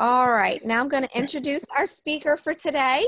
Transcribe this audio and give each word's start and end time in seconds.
All 0.00 0.30
right, 0.30 0.64
now 0.64 0.80
I'm 0.80 0.88
going 0.88 1.02
to 1.02 1.18
introduce 1.18 1.66
our 1.76 1.84
speaker 1.84 2.38
for 2.38 2.54
today. 2.54 3.04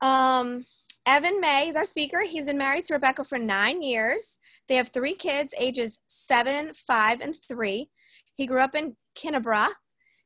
Um, 0.00 0.62
Evan 1.06 1.40
May 1.40 1.66
is 1.66 1.74
our 1.74 1.84
speaker. 1.84 2.20
He's 2.20 2.46
been 2.46 2.56
married 2.56 2.84
to 2.84 2.94
Rebecca 2.94 3.24
for 3.24 3.36
nine 3.36 3.82
years. 3.82 4.38
They 4.68 4.76
have 4.76 4.90
three 4.90 5.14
kids, 5.14 5.52
ages 5.58 5.98
seven, 6.06 6.72
five, 6.72 7.20
and 7.20 7.34
three. 7.48 7.90
He 8.36 8.46
grew 8.46 8.60
up 8.60 8.76
in 8.76 8.94
Kinebra. 9.16 9.70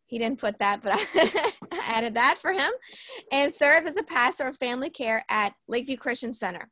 He 0.04 0.18
didn't 0.18 0.40
put 0.40 0.58
that, 0.58 0.82
but 0.82 0.92
I 1.72 1.80
added 1.88 2.12
that 2.16 2.36
for 2.38 2.52
him. 2.52 2.70
And 3.32 3.50
serves 3.50 3.86
as 3.86 3.96
a 3.96 4.04
pastor 4.04 4.48
of 4.48 4.58
family 4.58 4.90
care 4.90 5.24
at 5.30 5.54
Lakeview 5.68 5.96
Christian 5.96 6.34
Center. 6.34 6.68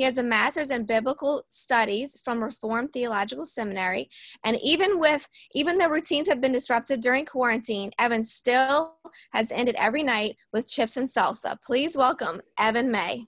He 0.00 0.04
has 0.04 0.16
a 0.16 0.22
master's 0.22 0.70
in 0.70 0.86
biblical 0.86 1.42
studies 1.50 2.18
from 2.24 2.42
Reformed 2.42 2.90
Theological 2.94 3.44
Seminary. 3.44 4.08
And 4.44 4.58
even 4.62 4.98
with, 4.98 5.28
even 5.52 5.76
though 5.76 5.90
routines 5.90 6.26
have 6.26 6.40
been 6.40 6.52
disrupted 6.52 7.02
during 7.02 7.26
quarantine, 7.26 7.90
Evan 7.98 8.24
still 8.24 8.94
has 9.34 9.52
ended 9.52 9.74
every 9.76 10.02
night 10.02 10.36
with 10.54 10.66
chips 10.66 10.96
and 10.96 11.06
salsa. 11.06 11.54
Please 11.62 11.98
welcome 11.98 12.40
Evan 12.58 12.90
May. 12.90 13.26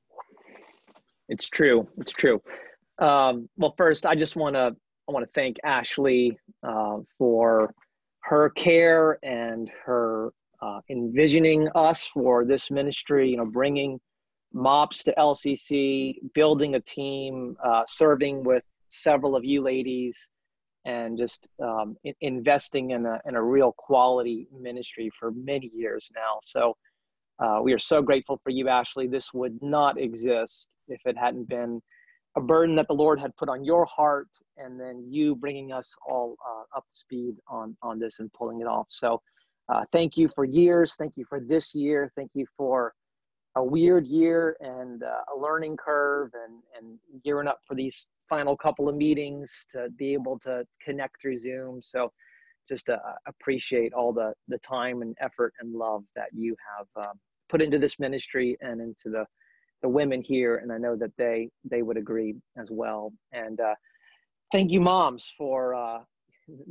It's 1.28 1.46
true. 1.50 1.86
It's 1.98 2.12
true. 2.12 2.40
Um, 2.98 3.50
well, 3.58 3.74
first, 3.76 4.06
I 4.06 4.14
just 4.14 4.36
want 4.36 4.56
to 4.56 4.74
I 5.08 5.12
want 5.12 5.26
to 5.26 5.32
thank 5.34 5.58
Ashley 5.64 6.38
uh, 6.66 7.00
for 7.18 7.74
her 8.20 8.48
care 8.48 9.18
and 9.22 9.70
her 9.84 10.32
uh, 10.62 10.80
envisioning 10.88 11.68
us 11.74 12.08
for 12.14 12.46
this 12.46 12.70
ministry. 12.70 13.28
You 13.28 13.36
know, 13.36 13.44
bringing 13.44 14.00
MOPS 14.54 15.04
to 15.04 15.14
LCC, 15.18 16.16
building 16.34 16.74
a 16.74 16.80
team, 16.80 17.56
uh, 17.64 17.82
serving 17.86 18.44
with 18.44 18.62
several 18.88 19.34
of 19.36 19.44
you 19.44 19.62
ladies, 19.62 20.30
and 20.84 21.16
just 21.16 21.48
um, 21.62 21.96
in- 22.04 22.14
investing 22.20 22.90
in 22.90 23.06
a, 23.06 23.20
in 23.26 23.36
a 23.36 23.42
real 23.42 23.72
quality 23.72 24.46
ministry 24.58 25.10
for 25.18 25.30
many 25.30 25.70
years 25.74 26.10
now. 26.14 26.38
So 26.42 26.76
uh, 27.38 27.60
we 27.62 27.72
are 27.72 27.78
so 27.78 28.02
grateful 28.02 28.40
for 28.42 28.50
you, 28.50 28.68
Ashley. 28.68 29.06
This 29.06 29.32
would 29.32 29.60
not 29.62 29.98
exist 29.98 30.68
if 30.88 31.00
it 31.06 31.16
hadn't 31.16 31.48
been 31.48 31.80
a 32.36 32.40
burden 32.40 32.74
that 32.76 32.88
the 32.88 32.94
Lord 32.94 33.20
had 33.20 33.36
put 33.36 33.48
on 33.48 33.64
your 33.64 33.84
heart, 33.86 34.28
and 34.56 34.80
then 34.80 35.04
you 35.06 35.34
bringing 35.36 35.72
us 35.72 35.94
all 36.08 36.36
uh, 36.46 36.76
up 36.76 36.88
to 36.88 36.96
speed 36.96 37.36
on 37.46 37.76
on 37.82 37.98
this 37.98 38.20
and 38.20 38.32
pulling 38.32 38.60
it 38.60 38.66
off. 38.66 38.86
So, 38.88 39.20
uh, 39.68 39.84
thank 39.92 40.16
you 40.16 40.30
for 40.34 40.44
years. 40.44 40.94
Thank 40.96 41.16
you 41.16 41.24
for 41.28 41.40
this 41.40 41.74
year. 41.74 42.10
Thank 42.16 42.30
you 42.34 42.46
for 42.56 42.94
a 43.56 43.64
weird 43.64 44.06
year 44.06 44.56
and 44.60 45.02
uh, 45.02 45.34
a 45.34 45.38
learning 45.38 45.76
curve 45.76 46.30
and, 46.34 46.62
and 46.76 46.98
gearing 47.22 47.48
up 47.48 47.58
for 47.66 47.74
these 47.74 48.06
final 48.28 48.56
couple 48.56 48.88
of 48.88 48.96
meetings 48.96 49.66
to 49.70 49.88
be 49.98 50.14
able 50.14 50.38
to 50.38 50.64
connect 50.82 51.20
through 51.20 51.38
Zoom. 51.38 51.80
So 51.82 52.10
just 52.68 52.88
uh, 52.88 52.96
appreciate 53.26 53.92
all 53.92 54.12
the, 54.12 54.32
the 54.48 54.58
time 54.58 55.02
and 55.02 55.16
effort 55.20 55.52
and 55.60 55.74
love 55.74 56.04
that 56.16 56.28
you 56.32 56.56
have 56.78 57.04
um, 57.04 57.18
put 57.50 57.60
into 57.60 57.78
this 57.78 57.98
ministry 57.98 58.56
and 58.60 58.80
into 58.80 59.10
the, 59.10 59.26
the 59.82 59.88
women 59.88 60.22
here. 60.22 60.56
And 60.58 60.72
I 60.72 60.78
know 60.78 60.96
that 60.96 61.12
they, 61.18 61.50
they 61.70 61.82
would 61.82 61.98
agree 61.98 62.36
as 62.56 62.70
well. 62.70 63.12
And 63.32 63.60
uh, 63.60 63.74
thank 64.50 64.70
you 64.70 64.80
moms 64.80 65.34
for 65.36 65.74
uh, 65.74 65.98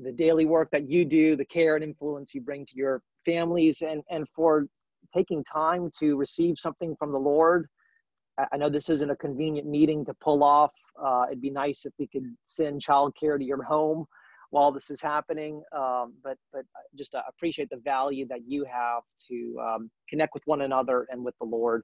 the 0.01 0.11
daily 0.11 0.45
work 0.45 0.69
that 0.71 0.89
you 0.89 1.05
do, 1.05 1.35
the 1.35 1.45
care 1.45 1.75
and 1.75 1.83
influence 1.83 2.33
you 2.33 2.41
bring 2.41 2.65
to 2.65 2.75
your 2.75 3.01
families 3.25 3.81
and, 3.81 4.01
and 4.09 4.25
for 4.35 4.65
taking 5.13 5.43
time 5.43 5.89
to 5.99 6.15
receive 6.15 6.57
something 6.57 6.95
from 6.97 7.11
the 7.11 7.19
Lord. 7.19 7.67
I 8.51 8.57
know 8.57 8.69
this 8.69 8.89
isn't 8.89 9.09
a 9.09 9.15
convenient 9.15 9.67
meeting 9.67 10.05
to 10.05 10.13
pull 10.15 10.43
off. 10.43 10.73
Uh, 11.01 11.25
it'd 11.27 11.41
be 11.41 11.51
nice 11.51 11.85
if 11.85 11.93
we 11.99 12.07
could 12.07 12.25
send 12.45 12.81
childcare 12.81 13.37
to 13.37 13.43
your 13.43 13.61
home 13.61 14.05
while 14.51 14.71
this 14.71 14.89
is 14.89 15.01
happening. 15.01 15.61
Um, 15.75 16.13
but 16.23 16.37
but 16.53 16.63
just 16.97 17.15
uh, 17.15 17.21
appreciate 17.27 17.69
the 17.69 17.77
value 17.77 18.27
that 18.27 18.41
you 18.45 18.65
have 18.65 19.03
to 19.29 19.57
um, 19.61 19.91
connect 20.09 20.33
with 20.33 20.43
one 20.45 20.61
another 20.61 21.07
and 21.09 21.23
with 21.23 21.35
the 21.39 21.45
Lord, 21.45 21.83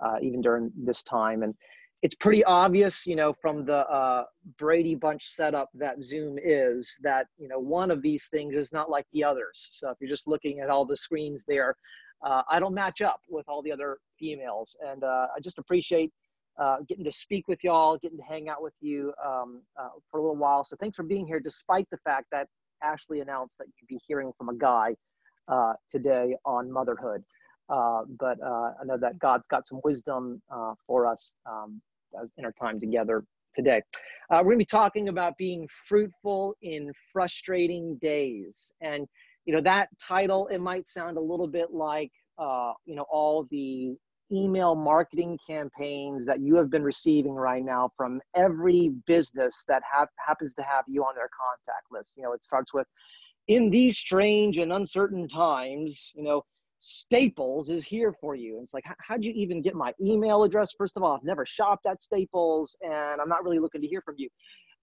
uh, 0.00 0.16
even 0.22 0.40
during 0.40 0.70
this 0.76 1.02
time. 1.02 1.42
And 1.42 1.54
it's 2.02 2.14
pretty 2.14 2.42
obvious, 2.44 3.06
you 3.06 3.14
know, 3.14 3.34
from 3.42 3.64
the 3.64 3.86
uh, 3.88 4.24
Brady 4.58 4.94
Bunch 4.94 5.24
setup 5.26 5.68
that 5.74 6.02
Zoom 6.02 6.38
is 6.42 6.90
that 7.02 7.26
you 7.38 7.48
know 7.48 7.58
one 7.58 7.90
of 7.90 8.02
these 8.02 8.28
things 8.28 8.56
is 8.56 8.72
not 8.72 8.90
like 8.90 9.06
the 9.12 9.24
others. 9.24 9.68
So 9.72 9.90
if 9.90 9.96
you're 10.00 10.10
just 10.10 10.28
looking 10.28 10.60
at 10.60 10.70
all 10.70 10.84
the 10.84 10.96
screens 10.96 11.44
there, 11.46 11.74
uh, 12.22 12.42
I 12.50 12.58
don't 12.60 12.74
match 12.74 13.02
up 13.02 13.20
with 13.28 13.48
all 13.48 13.62
the 13.62 13.72
other 13.72 13.98
females. 14.18 14.76
And 14.86 15.04
uh, 15.04 15.28
I 15.34 15.40
just 15.40 15.58
appreciate 15.58 16.12
uh, 16.60 16.78
getting 16.88 17.04
to 17.04 17.12
speak 17.12 17.48
with 17.48 17.64
y'all, 17.64 17.96
getting 17.98 18.18
to 18.18 18.24
hang 18.24 18.48
out 18.48 18.62
with 18.62 18.74
you 18.80 19.12
um, 19.24 19.62
uh, 19.78 19.88
for 20.10 20.20
a 20.20 20.22
little 20.22 20.36
while. 20.36 20.64
So 20.64 20.76
thanks 20.78 20.96
for 20.96 21.02
being 21.02 21.26
here, 21.26 21.40
despite 21.40 21.88
the 21.90 21.96
fact 21.98 22.26
that 22.32 22.48
Ashley 22.82 23.20
announced 23.20 23.58
that 23.58 23.66
you'd 23.66 23.88
be 23.88 24.00
hearing 24.06 24.32
from 24.36 24.48
a 24.50 24.54
guy 24.54 24.94
uh, 25.48 25.72
today 25.90 26.36
on 26.44 26.70
motherhood. 26.70 27.24
Uh, 27.68 28.02
but 28.18 28.36
I 28.42 28.84
know 28.84 28.98
that 28.98 29.18
God's 29.18 29.46
got 29.46 29.64
some 29.64 29.80
wisdom 29.84 30.42
for 30.86 31.06
us 31.06 31.36
um, 31.48 31.80
in 32.36 32.44
our 32.44 32.52
time 32.52 32.80
together 32.80 33.24
today. 33.54 33.80
We're 34.30 34.42
going 34.42 34.54
to 34.54 34.58
be 34.58 34.64
talking 34.64 35.08
about 35.08 35.36
being 35.38 35.68
fruitful 35.88 36.56
in 36.62 36.92
frustrating 37.12 37.96
days. 38.02 38.72
And 38.80 39.06
you 39.44 39.54
know 39.54 39.60
that 39.60 39.88
title 39.98 40.48
it 40.48 40.58
might 40.58 40.86
sound 40.86 41.16
a 41.16 41.20
little 41.20 41.46
bit 41.46 41.72
like 41.72 42.12
uh, 42.38 42.72
you 42.86 42.94
know 42.94 43.06
all 43.10 43.46
the 43.50 43.94
email 44.32 44.74
marketing 44.76 45.36
campaigns 45.44 46.24
that 46.24 46.40
you 46.40 46.54
have 46.54 46.70
been 46.70 46.84
receiving 46.84 47.32
right 47.32 47.64
now 47.64 47.90
from 47.96 48.20
every 48.36 48.92
business 49.06 49.64
that 49.66 49.82
have, 49.92 50.06
happens 50.24 50.54
to 50.54 50.62
have 50.62 50.84
you 50.86 51.02
on 51.02 51.14
their 51.16 51.28
contact 51.36 51.86
list 51.90 52.14
you 52.16 52.22
know 52.22 52.32
it 52.32 52.44
starts 52.44 52.72
with 52.72 52.86
in 53.48 53.70
these 53.70 53.98
strange 53.98 54.58
and 54.58 54.72
uncertain 54.72 55.26
times 55.26 56.12
you 56.14 56.22
know 56.22 56.42
Staples 56.82 57.68
is 57.68 57.84
here 57.84 58.14
for 58.22 58.34
you. 58.34 58.54
And 58.54 58.64
it's 58.64 58.72
like, 58.72 58.84
how'd 59.06 59.22
you 59.22 59.32
even 59.32 59.60
get 59.60 59.74
my 59.74 59.92
email 60.02 60.44
address? 60.44 60.72
First 60.72 60.96
of 60.96 61.02
all, 61.02 61.14
I've 61.14 61.22
never 61.22 61.44
shopped 61.44 61.84
at 61.84 62.00
Staples 62.00 62.74
and 62.80 63.20
I'm 63.20 63.28
not 63.28 63.44
really 63.44 63.58
looking 63.58 63.82
to 63.82 63.86
hear 63.86 64.00
from 64.00 64.14
you 64.16 64.30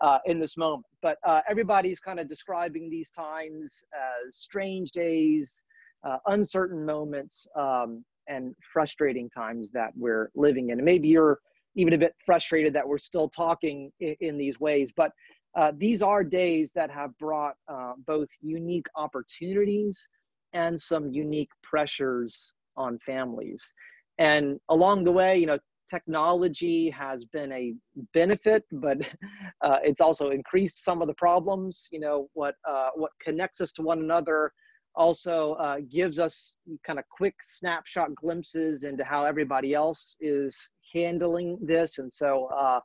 uh, 0.02 0.20
in 0.26 0.40
this 0.40 0.58
moment. 0.58 0.86
But 1.02 1.18
uh, 1.26 1.42
everybody's 1.50 2.00
kind 2.00 2.20
of 2.20 2.28
describing 2.28 2.90
these 2.90 3.12
times 3.12 3.84
as 3.94 4.36
strange 4.36 4.92
days, 4.92 5.64
uh, 6.04 6.18
uncertain 6.28 6.86
moments, 6.86 7.48
um, 7.56 8.04
and 8.28 8.56
frustrating 8.74 9.30
times 9.30 9.70
that 9.72 9.92
we're 9.96 10.30
living 10.36 10.70
in. 10.70 10.80
And 10.80 10.86
maybe 10.86 11.08
you're 11.08 11.40
even 11.76 11.94
a 11.94 11.98
bit 11.98 12.14
frustrated 12.26 12.74
that 12.74 12.88
we're 12.88 12.98
still 12.98 13.30
talking 13.30 13.92
in, 14.00 14.16
in 14.20 14.38
these 14.38 14.60
ways, 14.60 14.92
but 14.96 15.12
uh, 15.56 15.72
these 15.76 16.04
are 16.04 16.24
days 16.24 16.72
that 16.76 16.92
have 16.92 17.18
brought 17.18 17.56
uh, 17.68 17.94
both 18.06 18.28
unique 18.42 18.86
opportunities 18.96 20.08
and 20.54 20.80
some 20.80 21.12
unique 21.12 21.50
pressures 21.64 22.54
on 22.76 23.00
families. 23.00 23.74
And 24.20 24.60
along 24.70 25.04
the 25.04 25.12
way, 25.12 25.38
you 25.38 25.48
know, 25.48 25.58
technology 25.90 26.90
has 26.90 27.26
been 27.26 27.52
a 27.52 27.74
benefit, 28.14 28.64
but 28.72 28.98
uh, 29.62 29.80
it's 29.84 30.02
also 30.02 30.30
increased 30.30 30.84
some 30.84 31.02
of 31.02 31.08
the 31.08 31.14
problems. 31.16 31.88
You 31.92 32.00
know, 32.00 32.28
what 32.34 32.56
uh, 32.68 32.90
what 32.96 33.12
connects 33.22 33.62
us 33.62 33.72
to 33.74 33.82
one 33.82 34.00
another 34.00 34.52
also 34.96 35.54
uh, 35.54 35.78
gives 35.92 36.20
us 36.20 36.56
kind 36.86 36.98
of 36.98 37.06
quick 37.10 37.36
snapshot 37.42 38.16
glimpses 38.16 38.84
into 38.84 39.04
how 39.04 39.26
everybody 39.26 39.74
else 39.74 40.16
is 40.20 40.58
handling 40.94 41.58
this, 41.62 41.98
and 42.00 42.12
so 42.12 42.50
uh, 42.56 42.80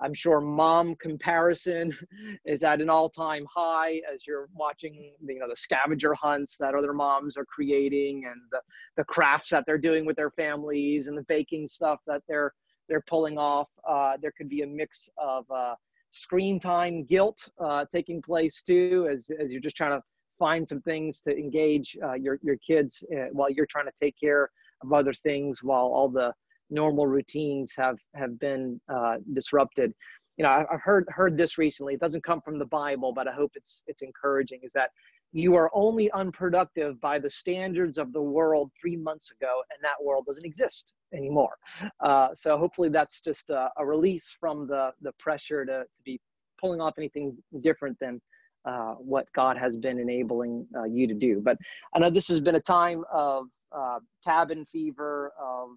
I'm 0.00 0.14
sure 0.14 0.40
mom 0.40 0.96
comparison 0.96 1.96
is 2.44 2.62
at 2.62 2.80
an 2.80 2.90
all-time 2.90 3.46
high 3.52 4.00
as 4.12 4.26
you're 4.26 4.48
watching, 4.54 5.12
you 5.24 5.38
know, 5.38 5.48
the 5.48 5.56
scavenger 5.56 6.14
hunts 6.14 6.56
that 6.58 6.74
other 6.74 6.92
moms 6.92 7.36
are 7.36 7.44
creating 7.44 8.24
and 8.26 8.40
the, 8.50 8.60
the 8.96 9.04
crafts 9.04 9.50
that 9.50 9.64
they're 9.66 9.78
doing 9.78 10.04
with 10.04 10.16
their 10.16 10.30
families 10.30 11.06
and 11.06 11.16
the 11.16 11.24
baking 11.28 11.66
stuff 11.66 12.00
that 12.06 12.22
they're 12.28 12.52
they're 12.88 13.04
pulling 13.08 13.38
off. 13.38 13.68
Uh, 13.88 14.12
there 14.20 14.32
could 14.36 14.48
be 14.48 14.60
a 14.60 14.66
mix 14.66 15.08
of 15.16 15.44
uh, 15.50 15.74
screen 16.10 16.58
time 16.60 17.04
guilt 17.04 17.48
uh, 17.58 17.84
taking 17.90 18.20
place 18.20 18.62
too, 18.62 19.08
as 19.10 19.28
as 19.40 19.52
you're 19.52 19.60
just 19.60 19.76
trying 19.76 19.98
to 19.98 20.04
find 20.38 20.66
some 20.66 20.80
things 20.82 21.20
to 21.22 21.30
engage 21.30 21.96
uh, 22.04 22.14
your 22.14 22.38
your 22.42 22.56
kids 22.56 23.02
uh, 23.16 23.26
while 23.32 23.50
you're 23.50 23.66
trying 23.66 23.86
to 23.86 23.92
take 23.98 24.14
care 24.20 24.50
of 24.82 24.92
other 24.92 25.14
things 25.14 25.62
while 25.62 25.86
all 25.86 26.08
the 26.08 26.32
normal 26.70 27.06
routines 27.06 27.74
have 27.76 27.98
have 28.14 28.38
been 28.38 28.80
uh, 28.92 29.16
disrupted. 29.32 29.92
You 30.36 30.44
know, 30.44 30.66
I've 30.70 30.80
heard 30.82 31.06
heard 31.08 31.36
this 31.36 31.58
recently. 31.58 31.94
It 31.94 32.00
doesn't 32.00 32.24
come 32.24 32.40
from 32.40 32.58
the 32.58 32.66
Bible, 32.66 33.12
but 33.12 33.28
I 33.28 33.32
hope 33.32 33.52
it's 33.54 33.82
it's 33.86 34.02
encouraging. 34.02 34.60
Is 34.62 34.72
that 34.72 34.90
you 35.32 35.56
are 35.56 35.68
only 35.74 36.10
unproductive 36.12 37.00
by 37.00 37.18
the 37.18 37.28
standards 37.28 37.98
of 37.98 38.12
the 38.12 38.22
world 38.22 38.70
three 38.80 38.96
months 38.96 39.32
ago, 39.32 39.62
and 39.70 39.82
that 39.82 40.02
world 40.02 40.24
doesn't 40.26 40.44
exist 40.44 40.94
anymore. 41.12 41.56
Uh, 42.00 42.28
so 42.34 42.56
hopefully, 42.56 42.88
that's 42.88 43.20
just 43.20 43.50
a, 43.50 43.68
a, 43.76 43.84
release 43.84 44.36
from 44.38 44.66
the 44.66 44.92
the 45.02 45.12
pressure 45.18 45.64
to 45.64 45.82
to 45.82 46.02
be 46.04 46.20
pulling 46.60 46.80
off 46.80 46.94
anything 46.98 47.36
different 47.60 47.98
than 48.00 48.20
uh, 48.64 48.94
what 48.94 49.26
God 49.34 49.58
has 49.58 49.76
been 49.76 49.98
enabling 49.98 50.66
uh, 50.76 50.84
you 50.84 51.06
to 51.06 51.14
do. 51.14 51.40
But 51.40 51.58
I 51.94 51.98
know 51.98 52.10
this 52.10 52.28
has 52.28 52.40
been 52.40 52.54
a 52.54 52.60
time 52.60 53.04
of 53.12 53.46
uh, 53.72 53.98
cabin 54.24 54.64
fever, 54.66 55.32
of 55.38 55.70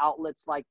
outlets 0.00 0.44
like 0.46 0.64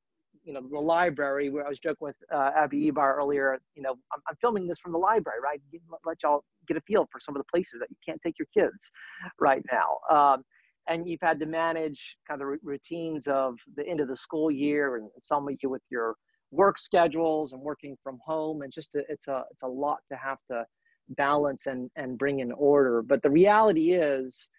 you 0.43 0.53
know 0.53 0.61
the 0.71 0.79
library 0.79 1.49
where 1.49 1.65
I 1.65 1.69
was 1.69 1.79
joking 1.79 1.97
with 1.99 2.15
uh, 2.33 2.51
Abby 2.55 2.89
Ebar 2.89 3.17
earlier. 3.17 3.59
You 3.75 3.83
know, 3.83 3.91
I'm, 4.13 4.21
I'm, 4.29 4.35
filming 4.39 4.67
this 4.67 4.79
from 4.79 4.93
the 4.93 4.97
library, 4.97 5.39
right? 5.43 5.61
Let, 6.05 6.23
y'all 6.23 6.43
get 6.67 6.77
a 6.77 6.81
feel 6.81 7.07
for 7.11 7.19
some 7.19 7.35
of 7.35 7.41
the 7.41 7.47
places 7.51 7.79
that 7.79 7.89
you 7.89 7.97
can't 8.07 8.21
take 8.21 8.35
your 8.39 8.47
kids 8.53 8.91
right 9.39 9.63
now. 9.71 10.15
Um, 10.15 10.43
and 10.87 11.07
you've 11.07 11.21
had 11.21 11.39
to 11.41 11.45
manage 11.45 12.15
kind 12.27 12.41
of 12.41 12.47
the 12.47 12.57
routines 12.63 13.27
of 13.27 13.55
the 13.75 13.85
end 13.85 13.99
of 13.99 14.07
the 14.07 14.15
school 14.15 14.49
year, 14.49 14.95
and 14.95 15.09
some 15.21 15.47
of 15.47 15.55
you 15.61 15.69
with 15.69 15.81
your 15.89 16.15
work 16.51 16.77
schedules 16.77 17.51
and 17.51 17.61
working 17.61 17.97
from 18.01 18.17
home, 18.25 18.61
and 18.61 18.71
just 18.71 18.95
a, 18.95 19.03
it's 19.09 19.27
a 19.27 19.43
it's 19.51 19.63
a 19.63 19.67
lot 19.67 19.97
to 20.09 20.17
have 20.17 20.37
to 20.49 20.65
balance 21.09 21.67
and 21.67 21.89
and 21.97 22.17
bring 22.17 22.39
in 22.39 22.53
order. 22.53 23.01
But 23.01 23.21
the 23.21 23.29
reality 23.29 23.91
is, 23.91 24.49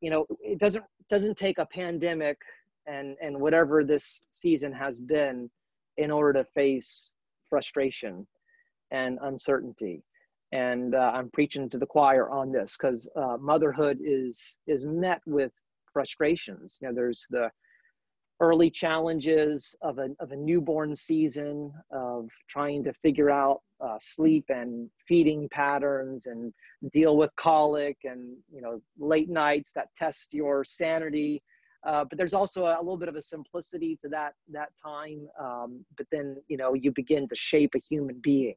you 0.00 0.10
know, 0.10 0.24
it 0.40 0.58
doesn't 0.58 0.84
doesn't 1.10 1.36
take 1.36 1.58
a 1.58 1.66
pandemic 1.66 2.38
and 2.86 3.16
and 3.20 3.38
whatever 3.38 3.84
this 3.84 4.20
season 4.30 4.72
has 4.72 4.98
been 4.98 5.50
in 5.96 6.10
order 6.10 6.32
to 6.42 6.44
face 6.54 7.12
frustration 7.48 8.26
and 8.90 9.18
uncertainty. 9.22 10.02
And 10.52 10.94
uh, 10.94 11.12
i'm 11.14 11.30
preaching 11.30 11.68
to 11.70 11.78
the 11.78 11.86
choir 11.86 12.30
on 12.30 12.52
this 12.52 12.76
because 12.76 13.08
uh, 13.16 13.36
motherhood 13.40 13.98
is 14.02 14.58
is 14.66 14.84
met 14.84 15.20
with 15.26 15.52
frustrations. 15.92 16.78
You 16.80 16.88
know 16.88 16.94
there's 16.94 17.26
the 17.30 17.50
early 18.40 18.70
challenges 18.70 19.74
of 19.80 19.98
a, 19.98 20.08
of 20.20 20.32
a 20.32 20.36
newborn 20.36 20.94
season 20.94 21.72
of 21.90 22.28
trying 22.48 22.84
to 22.84 22.92
figure 22.92 23.30
out 23.30 23.62
uh, 23.80 23.96
sleep 24.00 24.44
and 24.48 24.90
feeding 25.08 25.48
patterns 25.50 26.26
and 26.26 26.52
deal 26.92 27.16
with 27.16 27.34
colic 27.36 27.96
and 28.04 28.36
you 28.52 28.60
know 28.60 28.80
late 28.98 29.28
nights 29.28 29.72
that 29.74 29.88
test 29.96 30.32
your 30.32 30.64
sanity 30.64 31.42
uh, 31.86 32.04
but 32.04 32.18
there's 32.18 32.34
also 32.34 32.64
a, 32.64 32.76
a, 32.76 32.82
little 32.82 32.96
bit 32.96 33.08
of 33.08 33.14
a 33.14 33.22
simplicity 33.22 33.96
to 34.02 34.08
that 34.08 34.34
that 34.50 34.70
time. 34.82 35.28
Um, 35.40 35.84
but 35.96 36.06
then 36.10 36.36
you 36.48 36.56
know 36.56 36.74
you 36.74 36.90
begin 36.90 37.28
to 37.28 37.36
shape 37.36 37.74
a 37.76 37.82
human 37.88 38.20
being, 38.22 38.56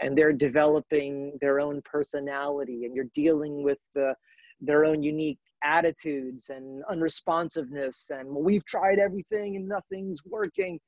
and 0.00 0.18
they're 0.18 0.32
developing 0.32 1.38
their 1.40 1.60
own 1.60 1.80
personality, 1.84 2.84
and 2.84 2.94
you're 2.94 3.10
dealing 3.14 3.62
with 3.62 3.78
the, 3.94 4.14
their 4.60 4.84
own 4.84 5.02
unique 5.02 5.38
attitudes 5.62 6.50
and 6.50 6.82
unresponsiveness. 6.90 8.10
And 8.10 8.28
well, 8.28 8.42
we've 8.42 8.64
tried 8.64 8.98
everything 8.98 9.56
and 9.56 9.68
nothing's 9.68 10.20
working. 10.24 10.78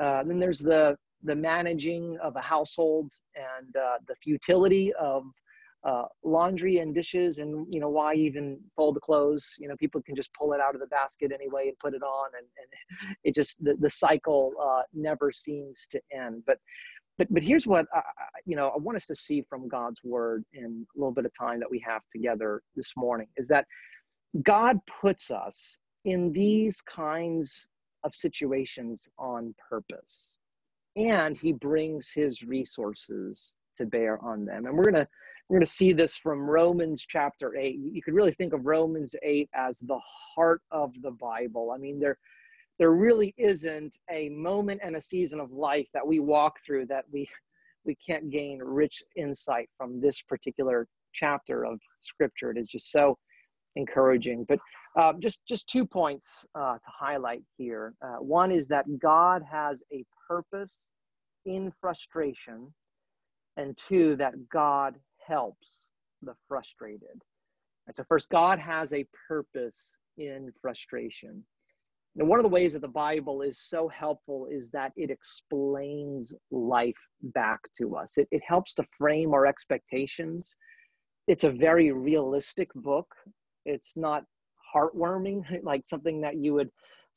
Uh, 0.00 0.24
then 0.24 0.38
there's 0.40 0.60
the 0.60 0.96
the 1.22 1.34
managing 1.34 2.18
of 2.22 2.36
a 2.36 2.40
household 2.40 3.10
and 3.36 3.74
uh, 3.76 3.96
the 4.08 4.14
futility 4.16 4.92
of 4.94 5.24
uh, 5.84 6.04
laundry 6.22 6.78
and 6.78 6.94
dishes 6.94 7.38
and 7.38 7.66
you 7.72 7.80
know 7.80 7.88
why 7.88 8.14
even 8.14 8.58
fold 8.74 8.96
the 8.96 9.00
clothes? 9.00 9.54
You 9.58 9.68
know 9.68 9.76
people 9.76 10.02
can 10.02 10.16
just 10.16 10.30
pull 10.32 10.52
it 10.52 10.60
out 10.60 10.74
of 10.74 10.80
the 10.80 10.86
basket 10.86 11.32
anyway 11.32 11.68
and 11.68 11.78
put 11.78 11.94
it 11.94 12.02
on 12.02 12.30
and, 12.36 12.46
and 12.58 13.16
it 13.24 13.34
just 13.34 13.62
the, 13.62 13.76
the 13.80 13.90
cycle 13.90 14.52
uh, 14.62 14.82
never 14.92 15.30
seems 15.30 15.86
to 15.90 16.00
end. 16.12 16.42
But 16.46 16.58
but 17.18 17.32
but 17.32 17.42
here's 17.42 17.66
what 17.66 17.86
I, 17.94 18.00
you 18.44 18.56
know 18.56 18.72
i 18.74 18.78
want 18.78 18.96
us 18.96 19.06
to 19.06 19.14
see 19.14 19.40
from 19.48 19.68
god's 19.68 20.00
word 20.02 20.44
in 20.52 20.84
a 20.96 20.98
little 20.98 21.12
bit 21.12 21.24
of 21.24 21.32
time 21.38 21.60
that 21.60 21.70
we 21.70 21.78
have 21.86 22.02
together 22.10 22.60
this 22.74 22.92
morning 22.96 23.28
is 23.36 23.46
that 23.48 23.66
god 24.42 24.78
puts 25.00 25.30
us 25.30 25.78
in 26.06 26.32
these 26.32 26.80
kinds 26.80 27.68
of 28.02 28.16
situations 28.16 29.06
on 29.16 29.54
purpose 29.70 30.38
and 30.96 31.36
he 31.36 31.52
brings 31.52 32.10
his 32.10 32.42
resources 32.42 33.54
to 33.76 33.86
bear 33.86 34.22
on 34.24 34.44
them. 34.44 34.64
And 34.66 34.76
we're 34.76 34.90
going 34.90 35.04
to 35.04 35.08
we're 35.48 35.58
going 35.58 35.66
to 35.66 35.70
see 35.70 35.92
this 35.92 36.16
from 36.16 36.48
Romans 36.48 37.04
chapter 37.06 37.54
8. 37.54 37.78
You 37.78 38.02
could 38.02 38.14
really 38.14 38.32
think 38.32 38.54
of 38.54 38.64
Romans 38.64 39.14
8 39.22 39.48
as 39.54 39.78
the 39.80 40.00
heart 40.34 40.62
of 40.70 40.92
the 41.02 41.10
Bible. 41.10 41.70
I 41.74 41.78
mean, 41.78 42.00
there, 42.00 42.16
there 42.78 42.92
really 42.92 43.34
isn't 43.36 43.98
a 44.10 44.30
moment 44.30 44.80
and 44.82 44.96
a 44.96 45.00
season 45.00 45.40
of 45.40 45.52
life 45.52 45.86
that 45.92 46.06
we 46.06 46.18
walk 46.18 46.60
through 46.64 46.86
that 46.86 47.04
we, 47.12 47.28
we 47.84 47.94
can't 47.96 48.30
gain 48.30 48.58
rich 48.62 49.02
insight 49.16 49.68
from 49.76 50.00
this 50.00 50.22
particular 50.22 50.88
chapter 51.12 51.66
of 51.66 51.78
Scripture. 52.00 52.50
It 52.50 52.58
is 52.58 52.68
just 52.68 52.90
so 52.90 53.18
encouraging. 53.76 54.46
But 54.48 54.60
uh, 54.98 55.12
just, 55.18 55.44
just 55.46 55.68
two 55.68 55.84
points 55.84 56.46
uh, 56.54 56.74
to 56.74 56.80
highlight 56.86 57.42
here. 57.58 57.92
Uh, 58.02 58.16
one 58.16 58.50
is 58.50 58.66
that 58.68 58.86
God 58.98 59.42
has 59.50 59.82
a 59.92 60.06
purpose 60.26 60.90
in 61.44 61.70
frustration, 61.80 62.72
and 63.58 63.76
two, 63.76 64.16
that 64.16 64.32
God 64.48 64.96
helps 65.26 65.88
the 66.22 66.34
frustrated. 66.48 67.22
And 67.86 67.94
so, 67.94 68.04
first, 68.08 68.28
God 68.30 68.58
has 68.58 68.92
a 68.92 69.06
purpose 69.28 69.96
in 70.16 70.52
frustration. 70.60 71.44
Now, 72.16 72.26
one 72.26 72.38
of 72.38 72.44
the 72.44 72.50
ways 72.50 72.74
that 72.74 72.82
the 72.82 72.88
Bible 72.88 73.42
is 73.42 73.58
so 73.58 73.88
helpful 73.88 74.46
is 74.50 74.70
that 74.70 74.92
it 74.96 75.10
explains 75.10 76.32
life 76.50 77.00
back 77.22 77.58
to 77.78 77.96
us. 77.96 78.18
It, 78.18 78.28
it 78.30 78.42
helps 78.46 78.74
to 78.74 78.84
frame 78.96 79.34
our 79.34 79.46
expectations. 79.46 80.54
It's 81.26 81.44
a 81.44 81.50
very 81.50 81.90
realistic 81.90 82.72
book. 82.74 83.12
It's 83.64 83.96
not 83.96 84.24
heartwarming, 84.74 85.42
like 85.64 85.82
something 85.84 86.20
that 86.20 86.36
you 86.36 86.54
would 86.54 86.70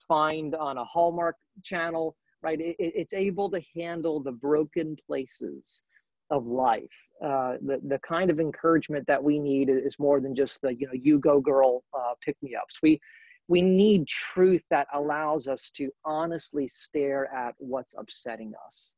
find 0.07 0.55
on 0.55 0.77
a 0.77 0.85
Hallmark 0.85 1.35
channel, 1.63 2.15
right? 2.41 2.59
It, 2.59 2.75
it's 2.79 3.13
able 3.13 3.51
to 3.51 3.61
handle 3.75 4.21
the 4.21 4.31
broken 4.31 4.95
places 5.05 5.83
of 6.29 6.47
life. 6.47 6.83
Uh, 7.23 7.55
the, 7.61 7.79
the 7.87 7.99
kind 7.99 8.29
of 8.29 8.39
encouragement 8.39 9.05
that 9.07 9.23
we 9.23 9.39
need 9.39 9.69
is 9.69 9.97
more 9.97 10.19
than 10.19 10.35
just 10.35 10.61
the, 10.61 10.73
you 10.75 10.87
know, 10.87 10.93
you 10.93 11.19
go 11.19 11.39
girl, 11.39 11.83
uh, 11.97 12.13
pick 12.23 12.35
me 12.41 12.55
ups. 12.55 12.79
We, 12.83 12.99
we 13.47 13.61
need 13.61 14.07
truth 14.07 14.63
that 14.69 14.87
allows 14.93 15.47
us 15.47 15.71
to 15.71 15.89
honestly 16.03 16.67
stare 16.67 17.33
at 17.33 17.55
what's 17.59 17.95
upsetting 17.97 18.53
us. 18.65 18.93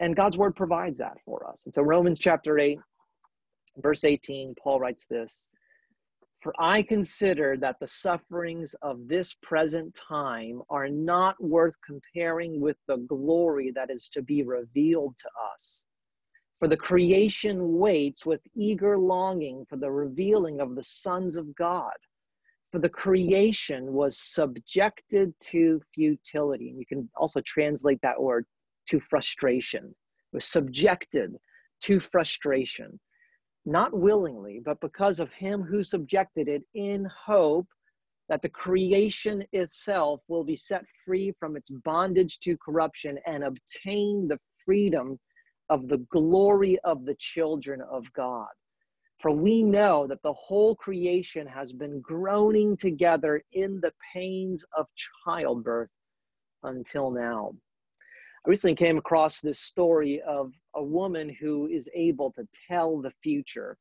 And 0.00 0.16
God's 0.16 0.36
word 0.36 0.56
provides 0.56 0.98
that 0.98 1.18
for 1.24 1.48
us. 1.48 1.62
And 1.64 1.72
so 1.72 1.82
Romans 1.82 2.18
chapter 2.18 2.58
8, 2.58 2.78
verse 3.78 4.04
18, 4.04 4.54
Paul 4.60 4.80
writes 4.80 5.06
this 5.08 5.46
For 6.42 6.52
I 6.58 6.82
consider 6.82 7.56
that 7.58 7.76
the 7.78 7.86
sufferings 7.86 8.74
of 8.82 9.06
this 9.06 9.34
present 9.42 9.96
time 10.08 10.60
are 10.70 10.88
not 10.88 11.40
worth 11.40 11.76
comparing 11.86 12.60
with 12.60 12.76
the 12.88 12.96
glory 12.96 13.70
that 13.76 13.90
is 13.90 14.08
to 14.10 14.22
be 14.22 14.42
revealed 14.42 15.16
to 15.18 15.28
us. 15.54 15.84
For 16.62 16.68
the 16.68 16.76
creation 16.76 17.76
waits 17.76 18.24
with 18.24 18.40
eager 18.54 18.96
longing 18.96 19.66
for 19.68 19.74
the 19.74 19.90
revealing 19.90 20.60
of 20.60 20.76
the 20.76 20.82
sons 20.84 21.34
of 21.34 21.52
God. 21.56 21.90
For 22.70 22.78
the 22.78 22.88
creation 22.88 23.92
was 23.92 24.16
subjected 24.16 25.34
to 25.40 25.80
futility. 25.92 26.70
And 26.70 26.78
you 26.78 26.86
can 26.86 27.10
also 27.16 27.40
translate 27.40 27.98
that 28.02 28.22
word 28.22 28.46
to 28.90 29.00
frustration. 29.00 29.86
It 29.86 30.36
was 30.36 30.44
subjected 30.44 31.34
to 31.82 31.98
frustration, 31.98 33.00
not 33.66 33.92
willingly, 33.92 34.62
but 34.64 34.80
because 34.80 35.18
of 35.18 35.32
him 35.32 35.62
who 35.64 35.82
subjected 35.82 36.46
it 36.46 36.62
in 36.74 37.06
hope 37.06 37.66
that 38.28 38.40
the 38.40 38.48
creation 38.48 39.44
itself 39.50 40.20
will 40.28 40.44
be 40.44 40.54
set 40.54 40.84
free 41.04 41.34
from 41.40 41.56
its 41.56 41.70
bondage 41.70 42.38
to 42.38 42.56
corruption 42.58 43.18
and 43.26 43.42
obtain 43.42 44.28
the 44.28 44.38
freedom 44.64 45.18
of 45.72 45.88
the 45.88 46.04
glory 46.10 46.78
of 46.80 47.06
the 47.06 47.14
children 47.14 47.80
of 47.90 48.04
God. 48.12 48.52
For 49.20 49.30
we 49.30 49.62
know 49.62 50.06
that 50.06 50.22
the 50.22 50.34
whole 50.34 50.76
creation 50.76 51.46
has 51.46 51.72
been 51.72 52.02
groaning 52.02 52.76
together 52.76 53.42
in 53.52 53.80
the 53.80 53.94
pains 54.12 54.66
of 54.76 54.86
childbirth 55.24 55.88
until 56.62 57.10
now. 57.10 57.54
I 58.44 58.50
recently 58.50 58.74
came 58.74 58.98
across 58.98 59.40
this 59.40 59.60
story 59.60 60.20
of 60.28 60.52
a 60.74 60.84
woman 60.84 61.34
who 61.40 61.68
is 61.68 61.88
able 61.94 62.32
to 62.32 62.46
tell 62.68 63.00
the 63.00 63.12
future. 63.22 63.78